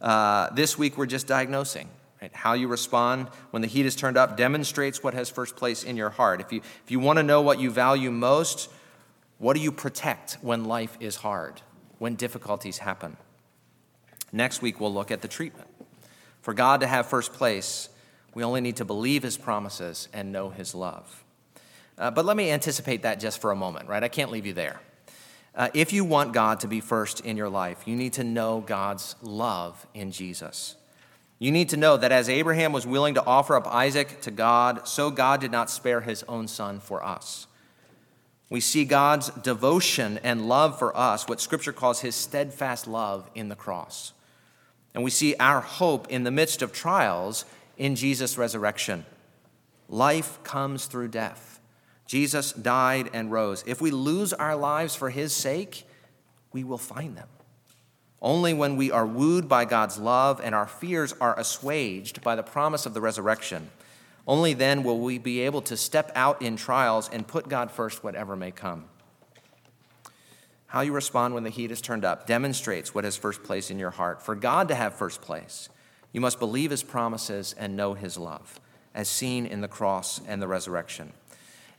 Uh, 0.02 0.50
this 0.54 0.78
week, 0.78 0.98
we're 0.98 1.06
just 1.06 1.28
diagnosing. 1.28 1.90
Right? 2.22 2.34
How 2.34 2.54
you 2.54 2.70
respond 2.70 3.28
when 3.52 3.62
the 3.62 3.68
heat 3.68 3.86
is 3.86 3.98
turned 3.98 4.16
up 4.16 4.38
demonstrates 4.38 5.04
what 5.04 5.14
has 5.14 5.30
first 5.30 5.58
place 5.58 5.84
in 5.84 5.98
your 5.98 6.10
heart. 6.10 6.40
If 6.40 6.54
you, 6.54 6.62
if 6.86 6.90
you 6.90 7.00
want 7.00 7.18
to 7.18 7.24
know 7.24 7.42
what 7.42 7.60
you 7.60 7.70
value 7.70 8.10
most, 8.10 8.70
what 9.38 9.56
do 9.56 9.62
you 9.62 9.74
protect 9.74 10.38
when 10.42 10.66
life 10.66 10.98
is 11.00 11.18
hard, 11.18 11.62
when 11.98 12.16
difficulties 12.16 12.78
happen? 12.78 13.18
Next 14.32 14.62
week, 14.62 14.80
we'll 14.80 14.94
look 14.94 15.12
at 15.12 15.22
the 15.22 15.28
treatment. 15.28 15.68
For 16.42 16.54
God 16.54 16.82
to 16.82 16.88
have 16.88 17.08
first 17.08 17.34
place, 17.34 17.90
we 18.34 18.44
only 18.44 18.62
need 18.62 18.78
to 18.78 18.86
believe 18.86 19.24
his 19.24 19.38
promises 19.38 20.08
and 20.14 20.32
know 20.32 20.50
his 20.50 20.76
love. 20.76 21.24
Uh, 21.98 22.12
but 22.12 22.26
let 22.26 22.38
me 22.38 22.52
anticipate 22.52 23.02
that 23.02 23.20
just 23.20 23.42
for 23.42 23.52
a 23.52 23.56
moment, 23.56 23.90
right? 23.90 24.04
I 24.04 24.08
can't 24.08 24.32
leave 24.32 24.46
you 24.46 24.54
there. 24.54 24.80
Uh, 25.60 25.68
if 25.74 25.92
you 25.92 26.06
want 26.06 26.32
God 26.32 26.62
to 26.62 26.70
be 26.70 26.80
first 26.80 27.20
in 27.20 27.36
your 27.36 27.50
life, 27.50 27.86
you 27.86 27.94
need 27.94 28.14
to 28.14 28.24
know 28.24 28.62
God's 28.62 29.18
love 29.22 29.86
in 29.94 30.14
Jesus. 30.14 30.78
You 31.38 31.52
need 31.52 31.68
to 31.70 31.78
know 31.78 31.98
that 31.98 32.14
as 32.14 32.30
Abraham 32.30 32.72
was 32.72 32.88
willing 32.88 33.16
to 33.16 33.26
offer 33.26 33.58
up 33.58 33.68
Isaac 33.68 34.22
to 34.22 34.32
God, 34.32 34.88
so 34.88 35.12
God 35.12 35.42
did 35.42 35.52
not 35.52 35.70
spare 35.70 36.00
his 36.00 36.24
own 36.30 36.48
son 36.48 36.80
for 36.80 37.04
us. 37.04 37.46
We 38.50 38.62
see 38.62 38.86
God's 38.86 39.32
devotion 39.32 40.18
and 40.24 40.48
love 40.48 40.80
for 40.80 40.96
us, 40.96 41.28
what 41.28 41.42
Scripture 41.42 41.74
calls 41.74 42.00
his 42.00 42.16
steadfast 42.16 42.88
love 42.88 43.30
in 43.36 43.50
the 43.50 43.56
cross. 43.56 44.14
And 44.96 45.04
we 45.04 45.12
see 45.12 45.36
our 45.42 45.60
hope 45.60 46.08
in 46.10 46.24
the 46.24 46.32
midst 46.32 46.62
of 46.62 46.72
trials 46.72 47.44
in 47.78 47.98
Jesus' 47.98 48.38
resurrection. 48.38 49.06
Life 49.90 50.42
comes 50.44 50.86
through 50.86 51.10
death. 51.10 51.59
Jesus 52.10 52.54
died 52.54 53.12
and 53.14 53.32
rose. 53.32 53.64
If 53.68 53.82
we 53.82 53.92
lose 53.92 54.34
our 54.34 54.56
lives 54.56 54.96
for 54.96 55.12
his 55.12 55.32
sake, 55.32 55.88
we 56.52 56.64
will 56.64 56.80
find 56.80 57.16
them. 57.16 57.28
Only 58.20 58.52
when 58.52 58.78
we 58.78 58.90
are 58.90 59.06
wooed 59.06 59.48
by 59.48 59.66
God's 59.66 60.00
love 60.00 60.42
and 60.44 60.56
our 60.56 60.66
fears 60.66 61.14
are 61.22 61.40
assuaged 61.40 62.24
by 62.24 62.36
the 62.36 62.42
promise 62.42 62.88
of 62.88 62.96
the 62.96 63.00
resurrection, 63.00 63.70
only 64.26 64.56
then 64.56 64.82
will 64.82 65.00
we 65.00 65.20
be 65.20 65.42
able 65.42 65.62
to 65.62 65.78
step 65.78 66.12
out 66.16 66.42
in 66.42 66.56
trials 66.56 67.08
and 67.14 67.28
put 67.28 67.48
God 67.48 67.70
first, 67.70 68.04
whatever 68.04 68.36
may 68.36 68.50
come. 68.50 68.86
How 70.66 70.82
you 70.82 70.94
respond 70.94 71.36
when 71.36 71.44
the 71.44 71.52
heat 71.52 71.70
is 71.70 71.80
turned 71.80 72.06
up 72.06 72.26
demonstrates 72.26 72.96
what 72.96 73.04
has 73.04 73.18
first 73.18 73.44
place 73.44 73.70
in 73.70 73.78
your 73.78 73.92
heart. 73.92 74.24
For 74.24 74.34
God 74.34 74.68
to 74.70 74.76
have 74.76 74.96
first 74.96 75.22
place, 75.22 75.70
you 76.12 76.22
must 76.22 76.40
believe 76.40 76.72
his 76.72 76.82
promises 76.82 77.54
and 77.56 77.78
know 77.78 77.94
his 77.94 78.18
love, 78.18 78.60
as 78.96 79.08
seen 79.08 79.46
in 79.46 79.62
the 79.62 79.68
cross 79.68 80.20
and 80.28 80.42
the 80.42 80.48
resurrection. 80.48 81.14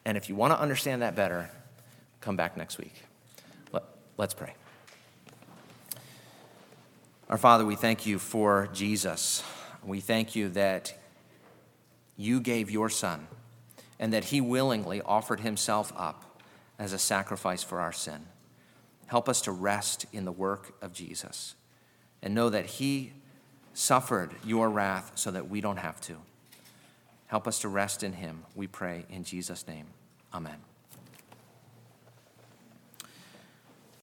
And 0.04 0.16
if 0.16 0.28
you 0.28 0.34
want 0.34 0.52
to 0.52 0.60
understand 0.60 1.02
that 1.02 1.14
better, 1.14 1.50
come 2.20 2.36
back 2.36 2.56
next 2.56 2.78
week. 2.78 2.94
Let, 3.72 3.82
us 4.18 4.34
pray. 4.34 4.54
Our 7.28 7.38
Father, 7.38 7.64
we 7.64 7.76
thank 7.76 8.06
you 8.06 8.18
for 8.18 8.68
Jesus. 8.72 9.42
We 9.84 10.00
thank 10.00 10.36
you 10.36 10.50
that 10.50 10.94
you 12.16 12.40
gave 12.40 12.70
your 12.70 12.90
Son 12.90 13.26
and 13.98 14.12
that 14.12 14.24
he 14.24 14.40
willingly 14.40 15.00
offered 15.02 15.40
himself 15.40 15.92
up 15.96 16.40
as 16.78 16.92
a 16.92 16.98
sacrifice 16.98 17.62
for 17.62 17.80
our 17.80 17.92
sin. 17.92 18.26
Help 19.06 19.28
us 19.28 19.40
to 19.42 19.52
rest 19.52 20.06
in 20.12 20.24
the 20.24 20.32
work 20.32 20.74
of 20.82 20.92
Jesus 20.92 21.54
and 22.22 22.34
know 22.34 22.48
that 22.50 22.66
he 22.66 23.12
suffered 23.74 24.34
your 24.44 24.68
wrath 24.68 25.12
so 25.14 25.30
that 25.30 25.48
we 25.48 25.60
don't 25.60 25.78
have 25.78 26.00
to. 26.02 26.16
Help 27.30 27.46
us 27.46 27.60
to 27.60 27.68
rest 27.68 28.02
in 28.02 28.12
him, 28.12 28.42
we 28.56 28.66
pray 28.66 29.06
in 29.08 29.22
Jesus' 29.22 29.64
name. 29.68 29.86
Amen. 30.34 30.69